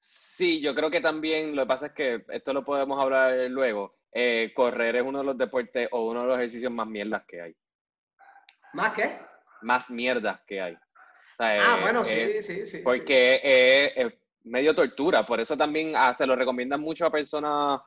Sí, 0.01 0.63
yo 0.63 0.75
creo 0.75 0.91
que 0.91 1.03
también 1.03 1.55
lo 1.55 1.63
que 1.63 1.69
pasa 1.69 1.87
es 1.89 1.93
que 1.93 2.25
esto 2.29 2.55
lo 2.55 2.65
podemos 2.65 3.03
hablar 3.03 3.37
luego. 3.51 3.99
eh, 4.11 4.53
correr 4.55 4.97
es 4.97 5.03
uno 5.03 5.19
de 5.19 5.25
los 5.25 5.37
deportes 5.37 5.87
o 5.93 6.09
uno 6.09 6.23
de 6.23 6.29
los 6.29 6.39
ejercicios 6.39 6.73
más 6.73 6.87
mierdas 6.87 7.25
que 7.29 7.43
hay. 7.43 7.57
¿Más 8.73 8.93
qué? 8.93 9.19
Más 9.63 9.91
mierdas 9.91 10.41
que 10.47 10.61
hay. 10.61 10.75
O 10.75 11.45
sea, 11.45 11.75
Ah, 11.75 11.77
eh, 11.79 11.83
bueno, 11.83 12.03
eh, 12.03 12.43
sí, 12.43 12.43
sí, 12.43 12.61
sí. 12.61 12.67
sí. 12.67 12.79
porque 12.83 13.41
es, 13.43 13.93
es 13.97 14.13
medio 14.45 14.75
tortura. 14.75 15.25
Por 15.25 15.41
eso 15.41 15.57
también 15.57 15.93
ah, 15.97 16.15
se 16.15 16.27
lo 16.27 16.37
recomiendan 16.37 16.81
mucho 16.81 17.07
a 17.07 17.11
personas 17.11 17.81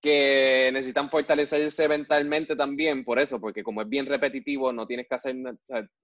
que 0.00 0.70
necesitan 0.72 1.10
fortalecerse 1.10 1.88
mentalmente 1.88 2.56
también, 2.56 3.04
por 3.04 3.18
eso, 3.18 3.38
porque 3.38 3.62
como 3.62 3.82
es 3.82 3.88
bien 3.88 4.06
repetitivo, 4.06 4.72
no 4.72 4.86
tienes 4.86 5.06
que 5.06 5.14
hacer, 5.14 5.36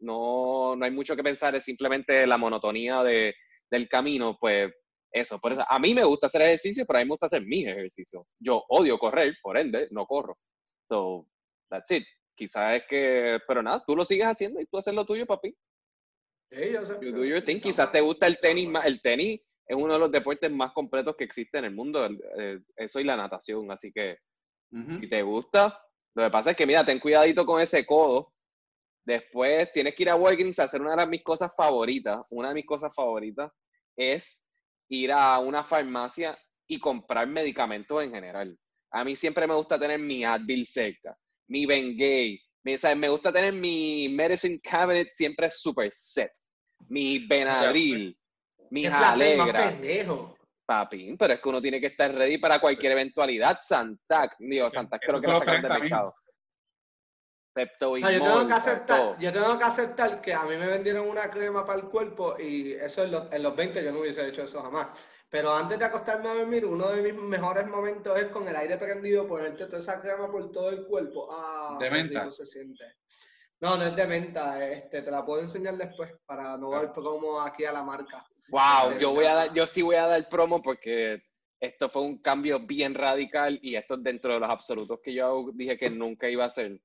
no, 0.00 0.76
no 0.76 0.84
hay 0.84 0.90
mucho 0.90 1.16
que 1.16 1.22
pensar, 1.22 1.54
es 1.54 1.64
simplemente 1.64 2.26
la 2.26 2.36
monotonía 2.36 3.02
de, 3.02 3.34
del 3.70 3.88
camino, 3.88 4.36
pues 4.38 4.70
eso, 5.10 5.38
por 5.38 5.52
eso, 5.52 5.64
a 5.66 5.78
mí 5.78 5.94
me 5.94 6.04
gusta 6.04 6.26
hacer 6.26 6.42
ejercicio, 6.42 6.84
pero 6.84 6.98
a 6.98 7.00
mí 7.00 7.06
me 7.06 7.12
gusta 7.12 7.26
hacer 7.26 7.46
mis 7.46 7.66
ejercicios. 7.66 8.24
Yo 8.38 8.62
odio 8.68 8.98
correr, 8.98 9.34
por 9.40 9.56
ende, 9.56 9.88
no 9.90 10.04
corro. 10.04 10.36
So, 10.90 11.26
that's 11.70 11.90
it. 11.90 12.04
Quizás 12.36 12.76
es 12.76 12.82
que, 12.88 13.38
pero 13.48 13.62
nada, 13.62 13.82
tú 13.86 13.96
lo 13.96 14.04
sigues 14.04 14.26
haciendo 14.26 14.60
y 14.60 14.66
tú 14.66 14.78
haces 14.78 14.94
lo 14.94 15.06
tuyo, 15.06 15.26
papi. 15.26 15.56
Sí, 16.50 16.70
yo 16.72 16.84
sé. 16.84 16.94
You 17.00 17.12
do 17.12 17.24
your 17.24 17.42
thing. 17.42 17.60
Quizás 17.60 17.90
te 17.90 18.00
gusta 18.00 18.26
el 18.26 18.38
tenis 18.38 18.68
más. 18.68 18.86
El 18.86 19.00
tenis 19.00 19.40
es 19.66 19.76
uno 19.76 19.94
de 19.94 19.98
los 19.98 20.12
deportes 20.12 20.50
más 20.50 20.72
completos 20.72 21.16
que 21.16 21.24
existe 21.24 21.58
en 21.58 21.64
el 21.64 21.74
mundo. 21.74 22.06
eh, 22.38 22.60
eso 22.76 23.00
y 23.00 23.04
la 23.04 23.16
natación. 23.16 23.70
Así 23.70 23.90
que 23.92 24.18
si 25.00 25.08
te 25.08 25.22
gusta, 25.22 25.80
lo 26.14 26.24
que 26.24 26.30
pasa 26.30 26.50
es 26.50 26.56
que, 26.56 26.66
mira, 26.66 26.84
ten 26.84 27.00
cuidadito 27.00 27.46
con 27.46 27.60
ese 27.60 27.86
codo. 27.86 28.32
Después 29.04 29.72
tienes 29.72 29.94
que 29.94 30.02
ir 30.02 30.10
a 30.10 30.16
Walgreens 30.16 30.58
a 30.58 30.64
hacer 30.64 30.82
una 30.82 30.94
de 30.94 31.06
mis 31.06 31.22
cosas 31.22 31.50
favoritas. 31.56 32.20
Una 32.30 32.48
de 32.48 32.54
mis 32.54 32.66
cosas 32.66 32.92
favoritas 32.94 33.50
es 33.96 34.46
ir 34.88 35.10
a 35.12 35.38
una 35.38 35.62
farmacia 35.62 36.38
y 36.68 36.78
comprar 36.78 37.26
medicamentos 37.26 38.02
en 38.02 38.12
general. 38.12 38.58
A 38.92 39.04
mí 39.04 39.16
siempre 39.16 39.46
me 39.46 39.54
gusta 39.54 39.78
tener 39.78 39.98
mi 39.98 40.24
Advil 40.24 40.66
cerca, 40.66 41.16
mi 41.48 41.66
Bengay, 41.66 42.40
me, 42.64 42.76
me 42.96 43.08
gusta 43.08 43.32
tener 43.32 43.52
mi 43.52 44.08
medicine 44.08 44.60
cabinet 44.60 45.08
siempre 45.14 45.48
super 45.50 45.90
set, 45.92 46.32
mi 46.88 47.26
Benadryl, 47.26 48.16
mi 48.70 48.86
Alegra. 48.86 49.78
Papi, 50.66 51.16
pero 51.16 51.34
es 51.34 51.40
que 51.40 51.48
uno 51.48 51.62
tiene 51.62 51.80
que 51.80 51.86
estar 51.86 52.12
ready 52.12 52.38
para 52.38 52.58
cualquier 52.58 52.92
eventualidad. 52.92 53.58
Santac, 53.60 54.34
digo, 54.40 54.68
Santac 54.68 55.00
creo 55.00 55.20
que 55.20 55.28
lo 55.28 55.38
del 55.38 55.62
mercado. 55.62 56.14
Y 57.56 58.00
yo, 58.02 58.08
tengo 58.08 58.46
que 58.46 58.52
aceptar, 58.52 59.18
yo 59.18 59.32
tengo 59.32 59.58
que 59.58 59.64
aceptar 59.64 60.20
que 60.20 60.34
a 60.34 60.42
mí 60.42 60.56
me 60.56 60.66
vendieron 60.66 61.08
una 61.08 61.30
crema 61.30 61.64
para 61.64 61.78
el 61.80 61.86
cuerpo 61.86 62.36
y 62.38 62.72
eso 62.72 63.04
en 63.04 63.12
los, 63.12 63.32
en 63.32 63.42
los 63.42 63.56
20 63.56 63.82
yo 63.82 63.92
no 63.92 64.00
hubiese 64.00 64.28
hecho 64.28 64.42
eso 64.42 64.62
jamás. 64.62 64.88
Pero 65.36 65.52
antes 65.52 65.78
de 65.78 65.84
acostarme 65.84 66.30
a 66.30 66.34
dormir, 66.34 66.64
uno 66.64 66.88
de 66.88 67.02
mis 67.02 67.22
mejores 67.22 67.66
momentos 67.66 68.18
es 68.18 68.28
con 68.28 68.48
el 68.48 68.56
aire 68.56 68.78
prendido, 68.78 69.28
ponerte 69.28 69.66
toda 69.66 69.80
esa 69.80 70.00
crema 70.00 70.32
por 70.32 70.50
todo 70.50 70.70
el 70.70 70.86
cuerpo. 70.86 71.28
Ah, 71.30 71.76
de 71.78 71.90
menta. 71.90 72.30
se 72.30 72.46
siente. 72.46 72.82
No, 73.60 73.76
no 73.76 73.84
es 73.84 73.94
de 73.94 74.06
menta, 74.06 74.66
este, 74.66 75.02
te 75.02 75.10
la 75.10 75.26
puedo 75.26 75.42
enseñar 75.42 75.76
después 75.76 76.10
para 76.24 76.56
no 76.56 76.70
dar 76.70 76.90
promo 76.94 77.38
aquí 77.42 77.66
a 77.66 77.72
la 77.72 77.82
marca. 77.82 78.26
Wow, 78.48 78.98
yo 78.98 79.10
voy 79.10 79.26
a 79.26 79.34
dar, 79.34 79.52
yo 79.52 79.66
sí 79.66 79.82
voy 79.82 79.96
a 79.96 80.06
dar 80.06 80.26
promo 80.30 80.62
porque 80.62 81.22
esto 81.60 81.90
fue 81.90 82.00
un 82.00 82.16
cambio 82.22 82.60
bien 82.60 82.94
radical 82.94 83.58
y 83.60 83.76
esto 83.76 83.96
es 83.96 84.02
dentro 84.02 84.32
de 84.32 84.40
los 84.40 84.48
absolutos 84.48 85.00
que 85.04 85.12
yo 85.12 85.50
dije 85.52 85.76
que 85.76 85.90
nunca 85.90 86.30
iba 86.30 86.44
a 86.44 86.46
hacer, 86.46 86.80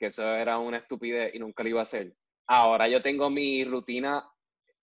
que 0.00 0.06
eso 0.06 0.34
era 0.34 0.58
una 0.58 0.78
estupidez 0.78 1.32
y 1.32 1.38
nunca 1.38 1.62
lo 1.62 1.68
iba 1.68 1.78
a 1.78 1.84
hacer. 1.84 2.12
Ahora 2.48 2.88
yo 2.88 3.00
tengo 3.00 3.30
mi 3.30 3.62
rutina 3.62 4.28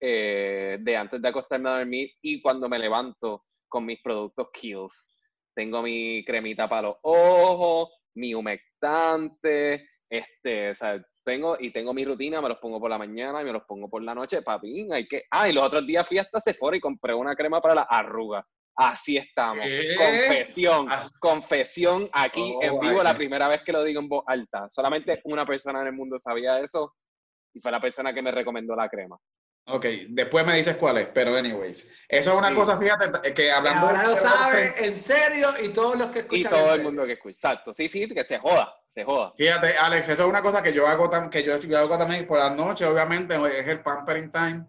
eh, 0.03 0.79
de 0.81 0.97
antes 0.97 1.21
de 1.21 1.27
acostarme 1.27 1.69
a 1.69 1.77
dormir 1.77 2.11
y 2.23 2.41
cuando 2.41 2.67
me 2.67 2.79
levanto 2.79 3.45
con 3.69 3.85
mis 3.85 4.01
productos 4.01 4.47
Kills. 4.51 5.15
Tengo 5.55 5.81
mi 5.83 6.25
cremita 6.25 6.67
para 6.67 6.89
los 6.89 6.97
ojos, 7.03 7.89
mi 8.15 8.33
humectante, 8.33 9.87
este, 10.09 10.71
o 10.71 10.75
sea, 10.75 11.01
tengo 11.23 11.55
y 11.59 11.71
tengo 11.71 11.93
mi 11.93 12.03
rutina, 12.03 12.41
me 12.41 12.49
los 12.49 12.57
pongo 12.57 12.79
por 12.79 12.89
la 12.89 12.97
mañana 12.97 13.41
y 13.41 13.45
me 13.45 13.53
los 13.53 13.63
pongo 13.63 13.89
por 13.89 14.01
la 14.01 14.15
noche, 14.15 14.41
papi, 14.41 14.87
hay 14.91 15.07
que, 15.07 15.23
ah, 15.29 15.47
y 15.47 15.53
los 15.53 15.63
otros 15.63 15.85
días 15.85 16.07
fui 16.07 16.17
hasta 16.17 16.39
Sephora 16.39 16.75
y 16.75 16.81
compré 16.81 17.13
una 17.13 17.35
crema 17.35 17.61
para 17.61 17.75
la 17.75 17.83
arruga. 17.83 18.45
Así 18.75 19.17
estamos. 19.17 19.65
Confesión, 19.97 20.87
ah. 20.89 21.09
confesión 21.19 22.09
aquí 22.13 22.53
oh, 22.55 22.63
en 22.63 22.79
vivo, 22.79 23.03
la 23.03 23.13
primera 23.13 23.47
vez 23.47 23.61
que 23.63 23.73
lo 23.73 23.83
digo 23.83 24.01
en 24.01 24.09
voz 24.09 24.23
alta. 24.25 24.67
Solamente 24.69 25.21
una 25.25 25.45
persona 25.45 25.81
en 25.81 25.87
el 25.87 25.93
mundo 25.93 26.17
sabía 26.17 26.59
eso 26.59 26.95
y 27.53 27.59
fue 27.59 27.71
la 27.71 27.81
persona 27.81 28.13
que 28.13 28.21
me 28.21 28.31
recomendó 28.31 28.75
la 28.75 28.89
crema. 28.89 29.17
Ok, 29.73 29.85
después 30.09 30.45
me 30.45 30.55
dices 30.55 30.75
cuál 30.75 30.97
es, 30.97 31.07
pero 31.07 31.35
anyways. 31.35 32.05
Eso 32.07 32.33
es 32.33 32.37
una 32.37 32.53
cosa, 32.53 32.77
fíjate, 32.77 33.33
que 33.33 33.51
hablando... 33.51 33.87
ahora 33.87 34.07
lo 34.07 34.15
sabe, 34.15 34.73
en 34.85 34.97
serio, 34.97 35.53
y 35.63 35.69
todos 35.69 35.97
los 35.97 36.07
que 36.07 36.19
escuchan. 36.19 36.41
Y 36.41 36.55
todo 36.55 36.73
el 36.75 36.83
mundo 36.83 37.05
que 37.05 37.13
escucha, 37.13 37.35
exacto. 37.35 37.73
Sí, 37.73 37.87
sí, 37.87 38.07
que 38.07 38.23
se 38.23 38.37
joda, 38.37 38.75
se 38.89 39.03
joda. 39.03 39.33
Fíjate, 39.37 39.77
Alex, 39.77 40.09
eso 40.09 40.23
es 40.23 40.29
una 40.29 40.41
cosa 40.41 40.61
que 40.61 40.73
yo 40.73 40.87
hago, 40.87 41.09
que 41.29 41.43
yo, 41.43 41.55
hago 41.77 41.97
también 41.97 42.25
por 42.25 42.39
la 42.39 42.49
noche, 42.49 42.85
obviamente, 42.85 43.35
es 43.57 43.67
el 43.67 43.81
pampering 43.81 44.31
time, 44.31 44.65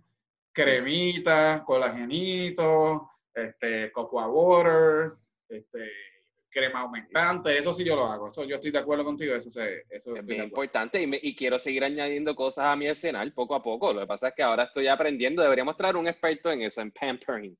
cremita, 0.52 1.62
colagenito, 1.64 3.10
este, 3.34 3.90
cocoa 3.90 4.28
water, 4.28 5.14
este 5.48 6.12
crema 6.52 6.80
aumentante, 6.80 7.58
eso 7.58 7.72
sí 7.72 7.84
yo 7.84 7.96
lo 7.96 8.04
hago, 8.04 8.28
eso 8.28 8.44
yo 8.44 8.56
estoy 8.56 8.70
de 8.70 8.78
acuerdo 8.78 9.04
contigo, 9.04 9.34
eso, 9.34 9.50
se, 9.50 9.84
eso 9.88 10.14
es 10.14 10.26
bien 10.26 10.44
importante 10.44 11.02
y, 11.02 11.10
y, 11.22 11.34
quiero 11.34 11.58
seguir 11.58 11.82
añadiendo 11.82 12.36
cosas 12.36 12.66
a 12.66 12.76
mi 12.76 12.86
escenario 12.86 13.32
poco 13.34 13.54
a 13.54 13.62
poco, 13.62 13.92
lo 13.92 14.00
que 14.00 14.06
pasa 14.06 14.28
es 14.28 14.34
que 14.34 14.42
ahora 14.42 14.64
estoy 14.64 14.86
aprendiendo, 14.86 15.42
deberíamos 15.42 15.76
traer 15.76 15.96
un 15.96 16.06
experto 16.06 16.50
en 16.52 16.62
eso, 16.62 16.80
en 16.82 16.92
pampering. 16.92 17.56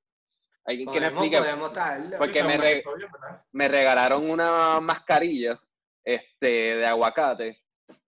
¿Alguien 0.65 0.93
que 0.93 1.01
me 1.01 1.07
explique? 1.07 1.39
Porque 2.19 2.45
me, 2.45 2.57
me 3.53 3.69
regalaron 3.69 4.31
una 4.31 4.79
mascarilla 4.81 5.61
este, 6.05 6.77
de 6.77 6.87
aguacate 6.87 7.63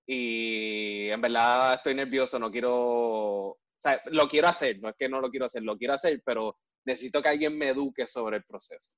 y 0.07 1.09
en 1.09 1.21
verdad 1.21 1.75
estoy 1.75 1.95
nervioso, 1.95 2.39
no 2.39 2.51
quiero, 2.51 2.73
o 2.73 3.59
sea, 3.77 4.01
lo 4.07 4.29
quiero 4.29 4.49
hacer, 4.49 4.79
no 4.81 4.91
es 4.91 4.97
que 4.97 5.09
no 5.09 5.21
lo 5.21 5.31
quiero 5.31 5.47
hacer, 5.47 5.63
lo 5.63 5.77
quiero 5.77 5.95
hacer, 5.95 6.23
pero 6.25 6.59
necesito 6.85 7.23
que 7.23 7.29
alguien 7.31 7.57
me 7.57 7.71
eduque 7.71 8.07
sobre 8.07 8.37
el 8.37 8.45
proceso. 8.45 8.95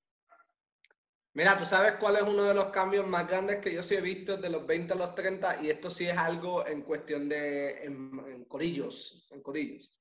Mira, 1.36 1.58
tú 1.58 1.66
sabes 1.66 1.96
cuál 2.00 2.16
es 2.16 2.22
uno 2.22 2.44
de 2.44 2.54
los 2.54 2.70
cambios 2.70 3.06
más 3.06 3.28
grandes 3.28 3.56
que 3.56 3.70
yo 3.70 3.82
sí 3.82 3.94
he 3.94 4.00
visto 4.00 4.38
de 4.38 4.48
los 4.48 4.66
20 4.66 4.94
a 4.94 4.96
los 4.96 5.14
30 5.14 5.62
y 5.62 5.68
esto 5.68 5.90
sí 5.90 6.08
es 6.08 6.16
algo 6.16 6.66
en 6.66 6.80
cuestión 6.80 7.28
de 7.28 7.84
en, 7.84 8.46
corillos, 8.48 9.28
en 9.30 9.42
corillos. 9.42 9.92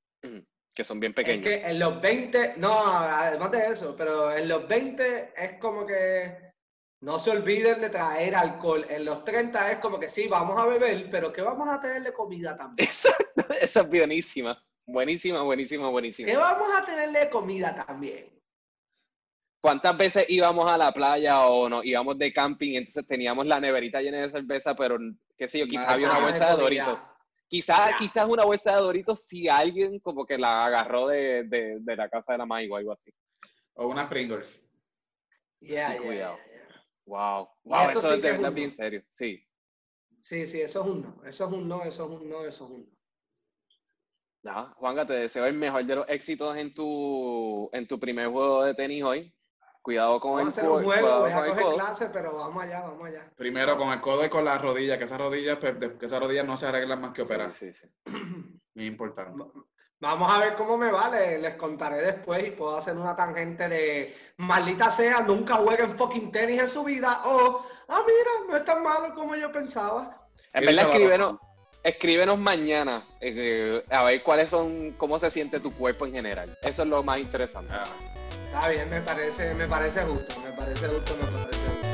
Que 0.73 0.85
son 0.85 0.97
bien 0.97 1.13
pequeños. 1.13 1.45
Es 1.45 1.59
que 1.59 1.67
en 1.67 1.77
los 1.77 1.99
20, 1.99 2.53
no, 2.55 2.73
además 2.73 3.51
de 3.51 3.65
eso, 3.65 3.97
pero 3.97 4.33
en 4.33 4.47
los 4.47 4.65
20 4.65 5.33
es 5.35 5.59
como 5.59 5.85
que 5.85 6.53
no 7.01 7.19
se 7.19 7.31
olviden 7.31 7.81
de 7.81 7.89
traer 7.89 8.33
alcohol. 8.33 8.85
En 8.87 9.03
los 9.03 9.25
30 9.25 9.73
es 9.73 9.77
como 9.79 9.99
que 9.99 10.07
sí, 10.07 10.29
vamos 10.29 10.57
a 10.57 10.65
beber, 10.67 11.09
pero 11.11 11.33
que 11.33 11.41
vamos 11.41 11.67
a 11.67 11.81
tenerle 11.81 12.13
comida 12.13 12.55
también. 12.55 12.87
Exacto, 12.87 13.45
esa 13.59 13.81
es 13.81 13.89
buenísima. 13.89 14.57
Buenísima, 14.85 15.41
buenísima, 15.41 15.89
buenísima. 15.89 16.29
Que 16.31 16.37
vamos 16.37 16.69
a 16.73 16.85
tenerle 16.85 17.29
comida 17.29 17.75
también. 17.75 18.34
¿Cuántas 19.65 19.97
veces 19.97 20.25
íbamos 20.29 20.71
a 20.71 20.77
la 20.77 20.91
playa 20.91 21.47
o 21.47 21.67
nos 21.67 21.83
íbamos 21.83 22.19
de 22.19 22.31
camping 22.31 22.73
y 22.73 22.77
entonces 22.77 23.07
teníamos 23.07 23.47
la 23.47 23.59
neverita 23.59 23.99
llena 23.99 24.21
de 24.21 24.29
cerveza, 24.29 24.75
pero 24.75 24.99
qué 25.35 25.47
sé 25.47 25.57
yo, 25.57 25.65
quizás 25.65 25.87
había 25.87 26.11
una 26.11 26.19
bolsa 26.19 26.51
de 26.51 26.61
Doritos? 26.61 26.99
Quizás, 27.47 27.95
quizás 27.97 28.27
una 28.27 28.45
bolsa 28.45 28.75
de 28.75 28.81
Doritos 28.81 29.23
si 29.23 29.49
alguien 29.49 29.99
como 30.01 30.23
que 30.23 30.37
la 30.37 30.67
agarró 30.67 31.07
de, 31.07 31.45
de, 31.45 31.77
de 31.79 31.95
la 31.95 32.07
casa 32.09 32.33
de 32.33 32.37
la 32.37 32.45
maíz 32.45 32.69
o 32.69 32.75
algo 32.75 32.91
así. 32.91 33.11
O 33.73 33.87
una 33.87 34.07
Pringles. 34.07 34.63
Yeah, 35.61 35.97
cuidado. 35.97 36.37
Wow, 37.07 37.49
wow, 37.63 37.89
eso, 37.89 38.13
es 38.13 38.21
de 38.21 38.31
verdad 38.33 38.51
bien 38.51 38.69
serio, 38.69 39.03
sí. 39.09 39.43
Sí, 40.21 40.45
sí, 40.45 40.61
eso 40.61 40.81
es 40.81 40.87
un 40.87 41.01
no, 41.01 41.23
eso 41.25 41.45
es 41.47 41.51
un 41.51 41.67
no, 41.67 41.83
eso 41.83 42.05
es 42.05 42.21
un 42.21 42.29
no, 42.29 42.45
eso 42.45 42.65
es 42.65 42.69
un 42.69 42.81
no. 42.81 42.95
Ya, 44.43 44.75
Juanga, 44.75 45.07
te 45.07 45.13
deseo 45.13 45.47
el 45.47 45.55
mejor 45.55 45.83
de 45.83 45.95
los 45.95 46.07
éxitos 46.07 46.55
en 46.55 46.71
tu, 46.71 47.67
en 47.73 47.87
tu 47.87 47.99
primer 47.99 48.27
juego 48.27 48.63
de 48.63 48.75
tenis 48.75 49.01
hoy. 49.01 49.34
Cuidado 49.85 50.19
con 50.19 50.37
vamos 50.37 50.57
el 50.57 50.65
codo. 50.65 50.81
Voy 50.81 51.31
a 51.31 51.45
coger 51.45 51.65
clase, 51.75 52.09
pero 52.11 52.35
vamos 52.35 52.63
allá, 52.63 52.81
vamos 52.81 53.07
allá. 53.07 53.29
Primero 53.35 53.77
con 53.77 53.89
el 53.89 54.01
codo 54.01 54.25
y 54.25 54.29
con 54.29 54.43
la 54.43 54.57
rodilla, 54.57 54.97
que 54.97 55.03
esas 55.03 55.19
rodillas, 55.19 55.59
pues, 55.59 55.75
que 55.99 56.07
esas 56.07 56.19
rodillas 56.19 56.43
no 56.43 56.57
se 56.57 56.65
arreglan 56.65 57.01
más 57.01 57.13
que 57.13 57.21
operar. 57.21 57.53
Sí, 57.53 57.71
sí. 57.71 57.87
Muy 58.73 58.85
importante. 58.87 59.43
Vamos 59.99 60.33
a 60.33 60.39
ver 60.39 60.55
cómo 60.55 60.75
me 60.75 60.91
vale, 60.91 61.37
les 61.37 61.53
contaré 61.53 61.97
después 61.97 62.47
y 62.47 62.49
puedo 62.49 62.75
hacer 62.75 62.97
una 62.97 63.15
tangente 63.15 63.69
de 63.69 64.17
maldita 64.37 64.89
sea, 64.89 65.21
nunca 65.21 65.53
jueguen 65.53 65.95
fucking 65.95 66.31
tenis 66.31 66.63
en 66.63 66.69
su 66.69 66.83
vida 66.83 67.21
o, 67.23 67.63
ah, 67.87 68.01
mira, 68.07 68.49
no 68.49 68.57
es 68.57 68.65
tan 68.65 68.81
malo 68.81 69.13
como 69.13 69.35
yo 69.35 69.51
pensaba. 69.51 70.27
En 70.51 70.65
verdad, 70.65 70.89
escríbenos, 70.89 71.35
escríbenos 71.83 72.39
mañana 72.39 73.05
eh, 73.21 73.85
a 73.91 74.03
ver 74.03 74.23
cuáles 74.23 74.49
son, 74.49 74.93
cómo 74.93 75.19
se 75.19 75.29
siente 75.29 75.59
tu 75.59 75.71
cuerpo 75.71 76.07
en 76.07 76.13
general. 76.13 76.57
Eso 76.63 76.81
es 76.81 76.89
lo 76.89 77.03
más 77.03 77.19
interesante. 77.19 77.71
Ah. 77.71 78.14
Está 78.55 78.69
bien, 78.69 78.89
me 78.89 79.01
parece, 79.01 79.53
me 79.53 79.67
parece 79.67 80.01
justo, 80.03 80.39
me 80.39 80.51
parece 80.53 80.87
justo, 80.87 81.17
me 81.21 81.27
parece 81.29 81.59
justo. 81.59 81.84